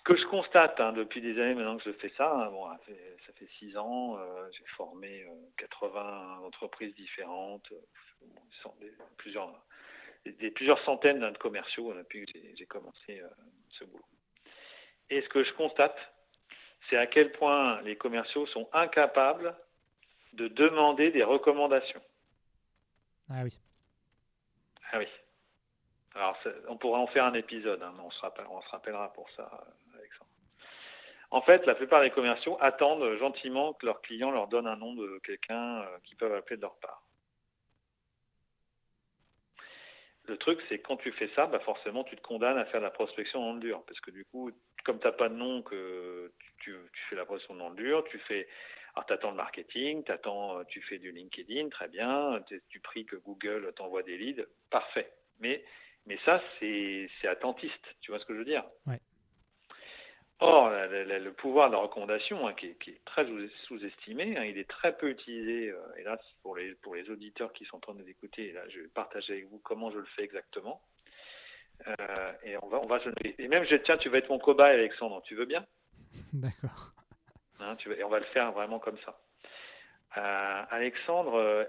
[0.00, 2.66] ce que je constate hein, depuis des années maintenant que je fais ça, hein, bon,
[2.68, 5.26] ça fait six ans, euh, j'ai formé
[5.58, 7.70] 80 euh, entreprises différentes,
[8.80, 9.52] des, plusieurs,
[10.24, 13.22] des, plusieurs centaines de commerciaux depuis que j'ai commencé
[13.78, 14.04] ce boulot.
[15.10, 15.96] Et ce que je constate,
[16.88, 19.54] c'est à quel point les commerciaux sont incapables
[20.32, 22.02] de demander des recommandations.
[23.28, 23.58] Ah oui.
[24.92, 25.06] Ah oui.
[26.14, 26.36] Alors,
[26.68, 29.64] on pourra en faire un épisode, hein, on, se on, se rappellera pour ça.
[31.30, 34.94] En fait, la plupart des commerciaux attendent gentiment que leurs clients leur donnent un nom
[34.94, 37.02] de quelqu'un euh, qu'ils peuvent appeler de leur part.
[40.24, 42.84] Le truc, c'est quand tu fais ça, bah forcément, tu te condamnes à faire de
[42.84, 43.82] la prospection dans le dur.
[43.86, 44.50] Parce que du coup,
[44.84, 46.74] comme tu n'as pas de nom, que tu,
[47.08, 48.48] fais la prospection dans le dur, tu fais.
[48.94, 52.42] Alors, tu attends le marketing, attends, tu fais du LinkedIn, très bien.
[52.68, 55.12] Tu pries que Google t'envoie des leads, parfait.
[55.38, 55.64] Mais,
[56.06, 57.96] mais ça, c'est attentiste.
[58.00, 58.64] Tu vois ce que je veux dire?
[60.42, 63.26] Or, le pouvoir de la recommandation, hein, qui, est, très
[63.66, 65.70] sous-estimé, hein, il est très peu utilisé.
[65.70, 68.62] Euh, et là, pour les, pour les auditeurs qui sont en train de écouter, là,
[68.70, 70.80] je vais partager avec vous comment je le fais exactement.
[71.86, 73.00] Euh, et on va, on va
[73.38, 75.20] Et même, je, tiens, tu vas être mon cobaye, Alexandre.
[75.26, 75.66] Tu veux bien?
[76.32, 76.92] D'accord.
[77.58, 79.20] Hein, tu et on va le faire vraiment comme ça.
[80.16, 81.68] Euh, Alexandre,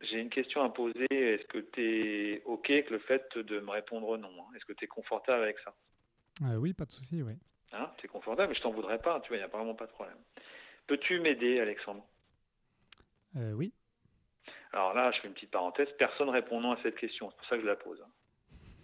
[0.00, 1.06] j'ai une question à poser.
[1.10, 4.84] Est-ce que tu es OK avec le fait de me répondre non Est-ce que tu
[4.84, 5.74] es confortable avec ça?
[6.56, 7.34] Oui, pas de souci, oui.
[7.74, 9.86] Hein, es confortable, mais je t'en voudrais pas, tu vois, il n'y a vraiment pas
[9.86, 10.18] de problème.
[10.86, 12.04] Peux-tu m'aider, Alexandre?
[13.36, 13.72] Euh, Oui.
[14.72, 17.46] Alors là, je fais une petite parenthèse, personne répond non à cette question, c'est pour
[17.46, 18.00] ça que je la pose.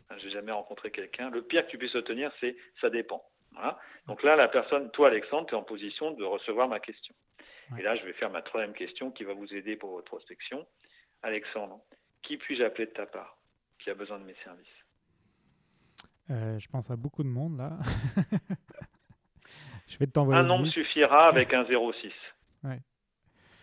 [0.08, 1.30] Hein, je n'ai jamais rencontré quelqu'un.
[1.30, 3.24] Le pire que tu puisses obtenir, c'est ça dépend.
[4.06, 7.14] Donc là, la personne, toi, Alexandre, tu es en position de recevoir ma question.
[7.78, 10.66] Et là, je vais faire ma troisième question qui va vous aider pour votre prospection.
[11.22, 11.80] Alexandre,
[12.22, 13.36] qui puis-je appeler de ta part?
[13.78, 14.79] Qui a besoin de mes services?
[16.30, 17.70] Euh, je pense à beaucoup de monde là.
[19.88, 20.40] je vais t'envoyer.
[20.40, 22.12] Un nombre suffira avec un 06.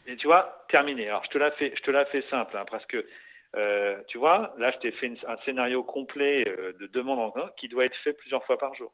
[0.09, 1.09] Et tu vois, terminé.
[1.09, 3.05] Alors je te la fais, je te la fais simple, hein, parce que
[3.55, 7.67] euh, tu vois, là je t'ai fait un scénario complet euh, de demande en qui
[7.67, 8.91] doit être fait plusieurs fois par jour.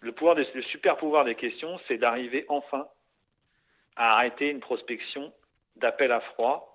[0.00, 2.88] Le, pouvoir le super pouvoir des questions, c'est d'arriver enfin
[3.94, 5.32] à arrêter une prospection
[5.76, 6.68] d'appel à froid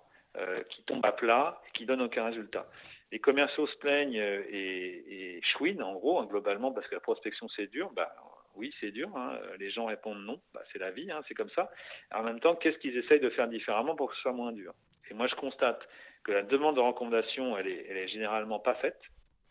[0.70, 2.68] qui tombe à plat et qui donne aucun résultat
[3.12, 7.02] les commerciaux se plaignent euh, et, et chouinent, en gros, hein, globalement, parce que la
[7.02, 7.92] prospection, c'est dur.
[7.94, 8.14] Bah,
[8.56, 9.10] oui, c'est dur.
[9.16, 9.40] Hein.
[9.60, 10.42] Les gens répondent non.
[10.54, 11.72] Bah, c'est la vie, hein, c'est comme ça.
[12.14, 14.74] En même temps, qu'est-ce qu'ils essayent de faire différemment pour que ce soit moins dur?
[15.10, 15.88] Et moi, je constate
[16.24, 19.00] que la demande de recommandation, elle est, elle est généralement pas faite.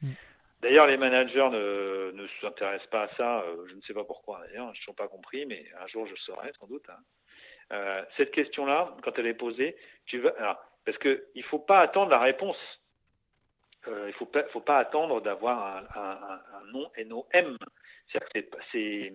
[0.03, 0.11] Mm.
[0.61, 3.41] D'ailleurs, les managers ne, ne s'intéressent pas à ça.
[3.41, 4.75] Euh, je ne sais pas pourquoi, d'ailleurs.
[4.75, 6.87] Je n'ai pas compris, mais un jour, je saurai, sans doute.
[7.73, 9.77] Euh, cette question-là, quand elle est posée,
[10.07, 12.57] tu veux, alors, parce qu'il ne faut pas attendre la réponse
[13.87, 17.57] il ne faut pas, attendre d'avoir un, nom NOM.
[18.13, 19.13] C'est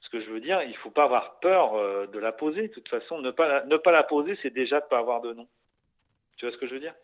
[0.00, 2.68] ce que je veux dire, il ne faut pas avoir peur euh, de la poser.
[2.68, 4.98] De toute façon, ne pas la, ne pas la poser, c'est déjà de ne pas
[4.98, 5.48] avoir de nom.
[6.36, 6.94] Tu vois ce que je veux dire?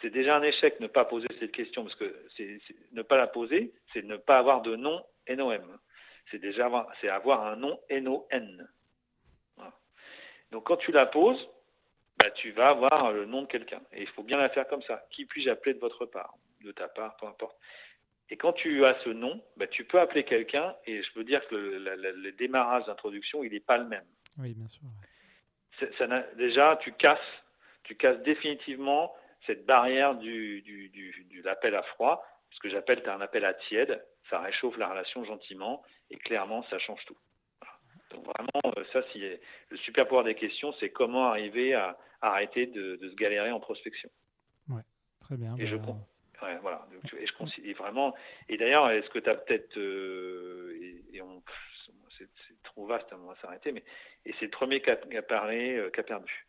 [0.00, 2.14] C'est déjà un échec ne pas poser cette question, parce que
[2.92, 5.78] ne pas la poser, c'est ne pas avoir de nom NOM.
[6.30, 8.66] C'est déjà avoir, avoir un nom NON.
[10.50, 11.48] Donc quand tu la poses,
[12.24, 13.82] bah, tu vas avoir le nom de quelqu'un.
[13.92, 15.04] Et il faut bien la faire comme ça.
[15.10, 17.54] Qui puis-je appeler de votre part, de ta part, peu importe.
[18.30, 21.46] Et quand tu as ce nom, bah, tu peux appeler quelqu'un, et je veux dire
[21.48, 24.06] que le, le démarrage d'introduction, il n'est pas le même.
[24.38, 24.80] Oui, bien sûr.
[25.98, 26.06] Ça,
[26.36, 27.18] déjà, tu casses,
[27.82, 29.14] tu casses définitivement
[29.46, 34.38] cette barrière du, du, l'appel à froid, ce que j'appelle un appel à tiède, ça
[34.38, 37.18] réchauffe la relation gentiment, et clairement, ça change tout.
[38.10, 42.66] Donc vraiment, euh, ça, si, le super pouvoir des questions, c'est comment arriver à, arrêter
[42.66, 44.10] de, se galérer en prospection.
[44.68, 44.82] Ouais,
[45.20, 45.56] très bien.
[45.58, 45.96] Et je bah,
[46.42, 46.86] Ouais, voilà.
[47.18, 48.14] Et je considère vraiment.
[48.48, 49.78] Et d'ailleurs, est-ce que tu as peut-être.
[49.78, 51.42] Euh, et, on,
[52.18, 52.28] c'est,
[52.64, 53.84] trop vaste, on va s'arrêter, mais.
[54.26, 56.46] Et c'est le premier qui a, parlé, euh, qui a perdu?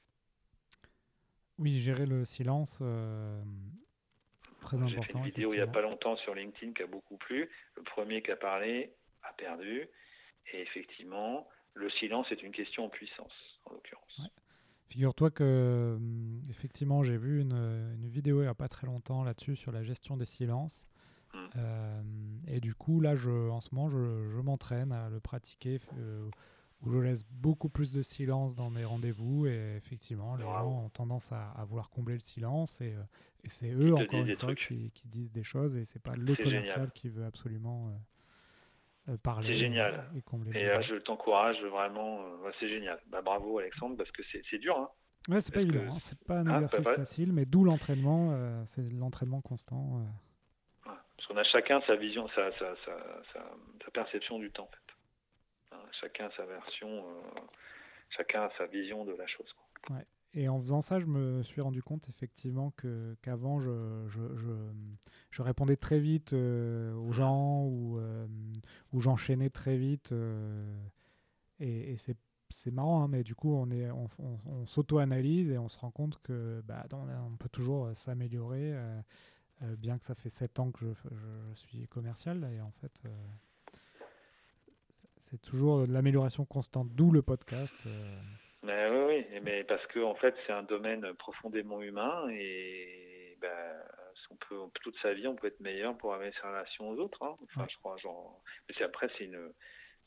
[1.59, 2.77] Oui, gérer le silence.
[4.59, 4.87] très important.
[4.87, 7.49] J'ai fait une vidéo il n'y a pas longtemps sur LinkedIn qui a beaucoup plu.
[7.75, 9.87] Le premier qui a parlé a perdu.
[10.51, 13.33] Et effectivement, le silence est une question en puissance,
[13.65, 14.21] en l'occurrence.
[14.87, 19.55] Figure-toi que, hum, effectivement, j'ai vu une, vidéo il n'y a pas très longtemps là-dessus
[19.55, 20.87] sur la gestion des silences.
[21.33, 21.37] Mmh.
[21.57, 22.01] Euh,
[22.47, 26.29] et du coup, là, je, en ce moment, je, m'entraîne à le pratiquer, euh,
[26.81, 29.47] où je laisse beaucoup plus de silence dans mes rendez-vous.
[29.47, 32.79] Et effectivement, les gens ont tendance à, vouloir combler le silence.
[32.81, 33.01] Et, euh,
[33.47, 35.77] c'est eux, encore une fois, qui, disent des choses.
[35.77, 37.91] Et c'est pas le commercial qui veut absolument euh,
[39.07, 40.09] c'est génial.
[40.53, 42.21] Et, euh, je t'encourage vraiment.
[42.21, 42.99] Euh, c'est génial.
[43.07, 44.77] Bah, bravo Alexandre parce que c'est dur.
[44.77, 44.89] Hein.
[45.29, 45.93] Ouais, c'est pas évident.
[45.93, 45.97] Hein.
[45.99, 48.65] C'est pas un ah, exercice facile, mais d'où l'entraînement.
[48.65, 50.05] c'est l'entraînement constant.
[50.83, 52.97] Parce qu'on a chacun sa vision, sa, sa, sa,
[53.33, 54.63] sa, perception du temps.
[54.63, 55.75] En fait.
[55.75, 57.05] Hein, chacun sa version,
[58.09, 59.51] chacun sa vision de la chose.
[59.53, 59.97] Quoi.
[59.97, 60.05] Ouais.
[60.37, 64.19] Et en faisant ça, je me suis rendu compte effectivement que qu'avant, je, je,
[65.31, 68.27] je, répondais très vite euh, aux gens ou, euh,
[68.91, 70.11] ou j'enchaînais très vite.
[70.11, 70.77] Euh,
[71.61, 71.97] et, et
[72.49, 74.09] c'est marrant, hein, mais du coup, on, est, on,
[74.45, 78.75] on, s'auto-analyse et on se rend compte que bah, on peut toujours s'améliorer,
[79.77, 82.45] bien que ça fait 7 ans que je, suis commercial.
[82.53, 83.03] Et en fait,
[85.15, 87.87] c'est toujours de l'amélioration constante, d'où le podcast.
[88.65, 93.75] Mais oui, oui, mais parce que en fait, c'est un domaine profondément humain et ben,
[94.31, 97.21] on peut, toute sa vie, on peut être meilleur pour avoir sa relation aux autres.
[97.23, 97.35] Hein.
[97.43, 98.41] Enfin, je crois, genre.
[98.67, 99.51] Mais après, c'est une.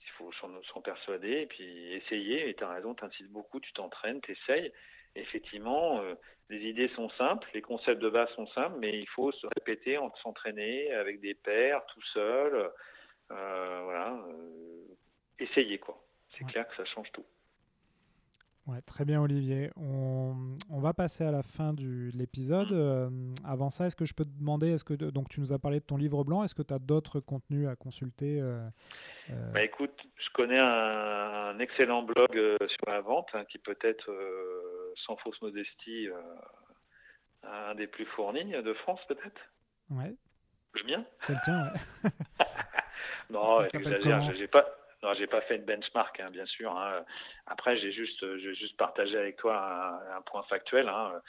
[0.00, 2.48] Il faut s'en persuader et puis essayer.
[2.48, 4.72] Et tu as raison, tu insistes beaucoup, tu t'entraînes, tu essayes.
[5.14, 6.14] Effectivement, euh,
[6.48, 9.98] les idées sont simples, les concepts de base sont simples, mais il faut se répéter,
[10.22, 12.70] s'entraîner avec des pairs, tout seul.
[13.30, 14.12] Euh, voilà.
[14.28, 14.84] Euh,
[15.38, 16.02] essayer, quoi.
[16.28, 17.26] C'est clair que ça change tout.
[18.68, 19.70] Ouais, très bien Olivier.
[19.76, 20.34] On,
[20.68, 22.70] on, va passer à la fin du, de l'épisode.
[22.72, 23.08] Euh,
[23.42, 25.80] avant ça, est-ce que je peux te demander, est-ce que donc tu nous as parlé
[25.80, 28.68] de ton livre blanc, est-ce que tu as d'autres contenus à consulter euh,
[29.30, 29.52] euh?
[29.52, 34.10] Bah, Écoute, je connais un, excellent blog sur la vente hein, qui peut être,
[35.06, 36.08] sans fausse modestie,
[37.44, 39.40] un des plus fournis de France peut-être.
[39.88, 40.14] Ouais.
[40.74, 42.10] Je bien C'est le tien, ouais.
[43.30, 46.70] non, j'exagère, j'ai pas non, j'ai pas fait une benchmark, hein, bien sûr.
[46.76, 47.04] Hein.
[47.46, 50.88] Après, j'ai juste, j'ai juste partagé avec toi un, point factuel.
[50.88, 51.20] Hein.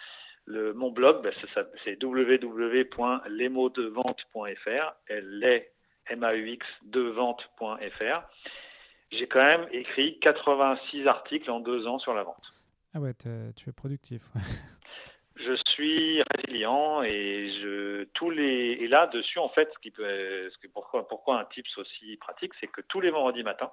[0.46, 1.34] Le, mon blog, ben,
[1.84, 5.70] c'est www.lesmotsdevente.fr, les
[6.08, 7.14] m a u x de.
[9.12, 12.54] J'ai quand même écrit 86 articles en deux ans sur la vente.
[12.94, 14.24] Ah ouais, tu es productif.
[15.40, 20.50] Je suis résilient et je tous les et là dessus en fait ce qui peut
[20.50, 23.72] ce que pourquoi pourquoi un tips aussi pratique c'est que tous les vendredis matins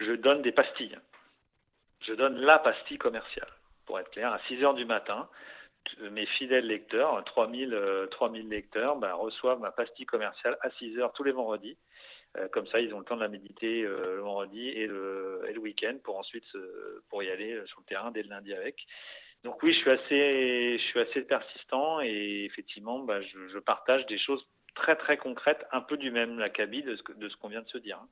[0.00, 0.98] je donne des pastilles.
[2.06, 3.48] Je donne la pastille commerciale.
[3.86, 5.28] Pour être clair à 6 heures du matin
[6.10, 11.24] mes fidèles lecteurs 3000 3000 lecteurs ben, reçoivent ma pastille commerciale à 6 heures tous
[11.24, 11.78] les vendredis.
[12.36, 15.42] Euh, comme ça, ils ont le temps de la méditer euh, le vendredi et le,
[15.48, 16.44] et le week-end pour ensuite
[17.08, 18.86] pour y aller sur le terrain dès le lundi avec.
[19.44, 24.18] Donc oui, je suis assez, je suis assez persistant et effectivement, bah, je, partage des
[24.18, 27.62] choses très très concrètes, un peu du même acabit de ce, de ce qu'on vient
[27.62, 27.98] de se dire.
[28.02, 28.08] Hein.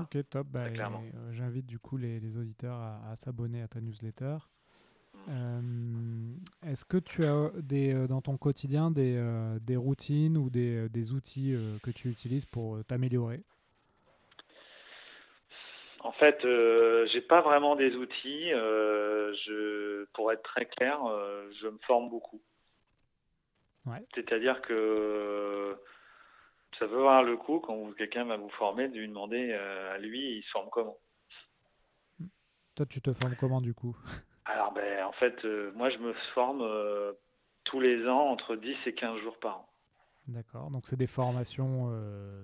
[0.00, 0.46] Ok, top.
[0.48, 4.36] Bah, euh, J'invite du coup les, les auditeurs à, s'abonner à ta newsletter.
[5.14, 5.18] Mmh.
[5.30, 9.18] Euh, est-ce que tu as des, euh, dans ton quotidien des,
[9.62, 13.42] des routines ou des, des outils que tu utilises pour t'améliorer?
[16.00, 18.52] En fait, euh, j'ai pas vraiment des outils.
[18.52, 22.40] Euh, je, pour être très clair, euh, je me forme beaucoup.
[24.14, 25.74] C'est-à-dire que
[26.78, 30.36] ça veut avoir le coup quand quelqu'un va vous former de lui demander à lui,
[30.36, 30.98] il se forme comment.
[32.74, 33.96] Toi, tu te formes comment du coup?
[34.44, 35.42] Alors, ben, en fait,
[35.74, 36.68] moi, je me forme
[37.64, 39.68] tous les ans entre 10 et 15 jours par an.
[40.26, 40.70] D'accord.
[40.70, 41.90] Donc, c'est des formations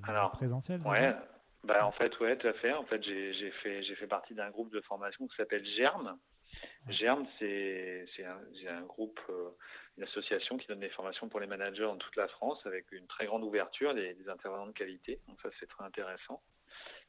[0.03, 1.15] Alors, présentielles Ouais.
[1.65, 2.73] Bah, en fait, ouais, tout à fait.
[2.73, 6.19] En fait, j'ai fait, fait partie d'un groupe de formation qui s'appelle GERM,
[6.89, 8.07] GERM, c'est
[8.69, 9.51] un, groupe, euh,
[9.97, 13.07] une association qui donne des formations pour les managers dans toute la France avec une
[13.07, 15.21] très grande ouverture, des, intervenants de qualité.
[15.29, 16.43] Donc ça, c'est très intéressant.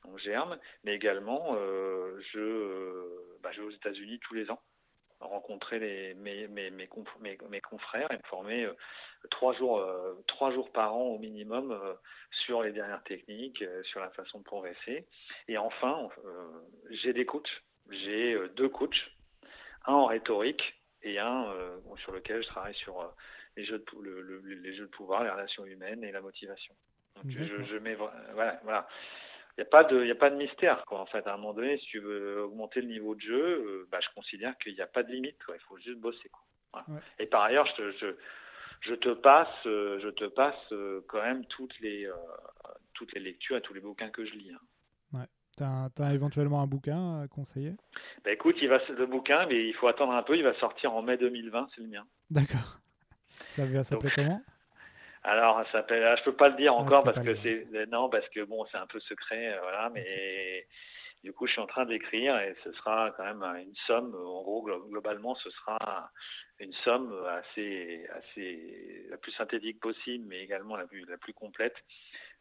[0.06, 4.62] Donc GERM, mais également, euh, je, bah, je vais aux États-Unis tous les ans
[5.20, 8.74] rencontrer les, mes, mes, mes, confrères et me former euh,
[9.32, 11.94] trois, jours, euh, trois jours par an au minimum euh,
[12.32, 15.08] sur les dernières techniques, sur la façon de progresser.
[15.48, 16.10] Et enfin,
[16.90, 17.64] j'ai des coachs.
[17.90, 19.12] J'ai deux coachs,
[19.86, 21.54] un en rhétorique et un
[21.98, 23.14] sur lequel je travaille sur
[23.56, 26.74] les, jeux de, le, les jeux de pouvoir, les relations humaines et la motivation.
[27.16, 28.88] Donc, je, je, mets voilà, voilà
[29.58, 31.54] il n'y a pas de a pas de mystère quoi en fait à un moment
[31.54, 34.82] donné si tu veux augmenter le niveau de jeu euh, bah, je considère qu'il n'y
[34.82, 36.86] a pas de limite il faut juste bosser quoi.
[37.20, 38.16] et par ailleurs je,
[38.86, 42.08] je te passe euh, je te passe euh, quand même toutes les
[42.94, 45.18] toutes les lectures et tous les bouquins que je lis hein.
[45.18, 45.26] ouais
[45.58, 47.76] tu as, éventuellement un bouquin à conseiller?
[48.24, 50.94] Bah, écoute il va le bouquin mais il faut attendre un peu il va sortir
[50.94, 52.80] en mai 2020 c'est le mien d'accord
[53.48, 54.42] ça va s'appeler comment?
[55.26, 56.04] Alors, ça s'appelle.
[56.04, 58.64] Ah, je peux pas le dire ah, encore parce que c'est non parce que bon,
[58.72, 59.90] c'est un peu secret, euh, voilà.
[59.92, 60.68] Mais
[61.26, 64.14] du coup, je suis en train d'écrire et ce sera quand même une somme.
[64.14, 66.12] En gros, globalement, ce sera
[66.60, 71.76] une somme assez, assez la plus synthétique possible, mais également la plus, la plus complète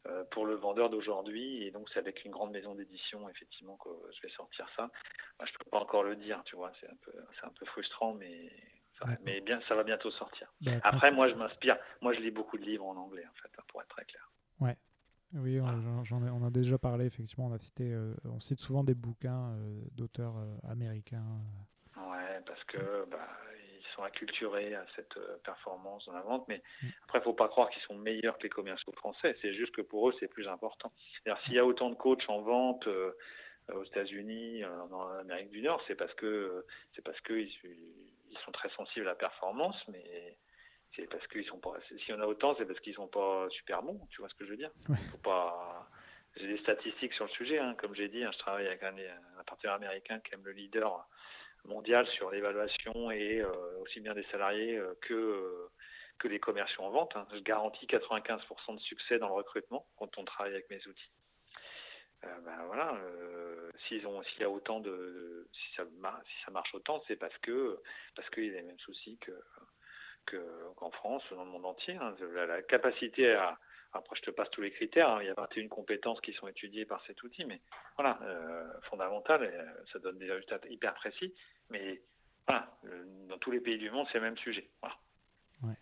[0.07, 1.65] euh, pour le vendeur d'aujourd'hui.
[1.65, 4.91] Et donc, c'est avec une grande maison d'édition, effectivement, que je vais sortir ça.
[5.39, 6.71] Moi, je peux pas encore le dire, tu vois.
[6.79, 8.53] C'est un peu, c'est un peu frustrant, mais
[9.25, 10.53] mais bien, ça va bientôt sortir.
[10.83, 11.79] Après, moi, je m'inspire.
[12.03, 14.31] Moi, je lis beaucoup de livres en anglais, en fait, hein, pour être très clair.
[14.61, 14.77] Ouais.
[15.35, 17.47] Oui, on a déjà parlé, effectivement.
[17.47, 21.25] On, a cité, euh, on cite souvent des bouquins euh, d'auteurs euh, américains.
[21.97, 26.47] Ouais, parce que bah, ils sont acculturés à cette performance dans la vente.
[26.47, 26.87] Mais mm.
[27.05, 29.37] après, il ne faut pas croire qu'ils sont meilleurs que les commerciaux français.
[29.43, 30.93] C'est juste que pour eux, c'est plus important.
[31.45, 32.89] S'il y a autant de coachs en vente
[33.73, 36.65] aux États-Unis, en Amérique du Nord, c'est parce que
[36.95, 40.37] c'est parce que ils sont très sensibles à la performance, mais
[40.97, 41.75] c'est parce qu'ils sont pas.
[42.05, 44.01] Si on a autant, c'est parce qu'ils sont pas super bons.
[44.11, 44.71] Tu vois ce que je veux dire
[45.11, 45.89] Faut pas.
[46.37, 47.75] J'ai des statistiques sur le sujet, hein.
[47.79, 48.25] comme j'ai dit.
[48.25, 51.07] Hein, je travaille avec un, un, partenaire américain qui aime le leader
[51.65, 55.71] mondial sur l'évaluation et euh, aussi bien des salariés euh, que euh,
[56.19, 57.17] que les commerciaux en vente.
[57.17, 57.27] Hein.
[57.33, 61.11] Je garantis 95% de succès dans le recrutement quand on travaille avec mes outils.
[62.23, 62.97] ben voilà,
[63.87, 67.37] s'ils ont, s'il y a autant de, si ça, si ça marche autant, c'est parce
[67.39, 67.81] que,
[68.15, 69.33] parce qu'il y a les mêmes soucis que,
[70.27, 71.95] qu'en France, dans le monde entier.
[71.95, 72.15] Hein.
[72.35, 73.59] La, capacité à,
[73.93, 75.19] après je te passe tous les critères, hein.
[75.21, 77.61] il y a 21 compétences qui sont étudiées par cet outil, mais
[77.97, 81.33] voilà, euh, fondamental, euh, ça donne des résultats hyper précis,
[81.71, 82.03] mais
[82.47, 84.69] voilà, euh, dans tous les pays du monde, c'est le même sujet.
[84.81, 84.97] Voilà.
[85.63, 85.79] Ouais.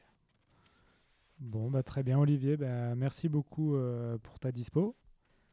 [1.39, 3.77] Bon, bah, très bien Olivier, bah, merci beaucoup
[4.23, 4.95] pour ta dispo.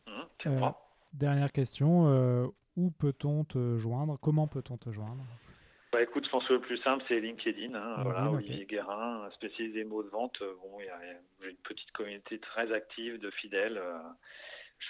[0.08, 0.70] Mmh,
[1.14, 4.18] Dernière question, euh, où peut-on te joindre?
[4.22, 5.24] Comment peut-on te joindre?
[5.92, 7.74] Bah écoute, je pense que le plus simple, c'est LinkedIn.
[7.74, 10.38] Hein, voilà, Olivier Guérin, spécialisé mots de vente.
[10.62, 10.80] Bon,
[11.42, 13.80] j'ai une petite communauté très active de fidèles.
[13.80, 13.98] Euh,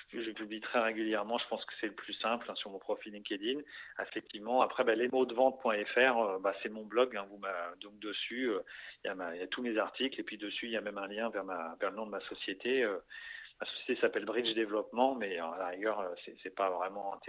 [0.10, 1.38] je, publie très régulièrement.
[1.38, 3.62] Je pense que c'est le plus simple hein, sur mon profil LinkedIn.
[4.02, 4.62] Effectivement.
[4.62, 7.16] Après, bah, lesmotsdevente.fr, euh, bah, c'est mon blog.
[7.16, 7.40] Hein, vous
[7.80, 8.52] donc dessus,
[9.06, 11.30] il y, a tous mes articles et puis dessus, il y a même un lien
[11.30, 12.86] vers, ma, vers le nom de ma société.
[13.66, 17.20] Société s'appelle Bridge Développement, mais à la rigueur, euh, c'est pas vraiment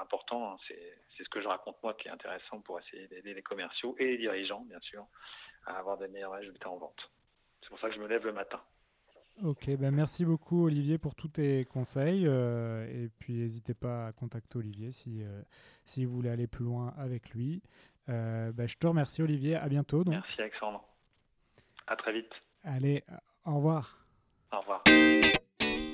[0.00, 0.52] important.
[0.52, 0.56] Hein.
[0.68, 4.04] C'est ce que je raconte moi qui est intéressant pour essayer d'aider les commerciaux et
[4.04, 5.06] les dirigeants, bien sûr,
[5.66, 7.10] à avoir des meilleurs résultats en vente.
[7.62, 8.60] C'est pour ça que je me lève le matin.
[9.44, 12.26] Ok, ben merci beaucoup Olivier pour tous tes conseils.
[12.26, 15.42] Euh, et puis n'hésitez pas à contacter Olivier si, euh,
[15.84, 17.62] si vous voulez aller plus loin avec lui.
[18.08, 20.04] Ben, je te remercie Olivier, à bientôt.
[20.04, 20.14] Donc.
[20.14, 20.84] Merci Alexandre.
[21.86, 22.32] À très vite.
[22.64, 23.04] Allez,
[23.44, 23.98] au revoir.
[24.52, 24.84] Au revoir.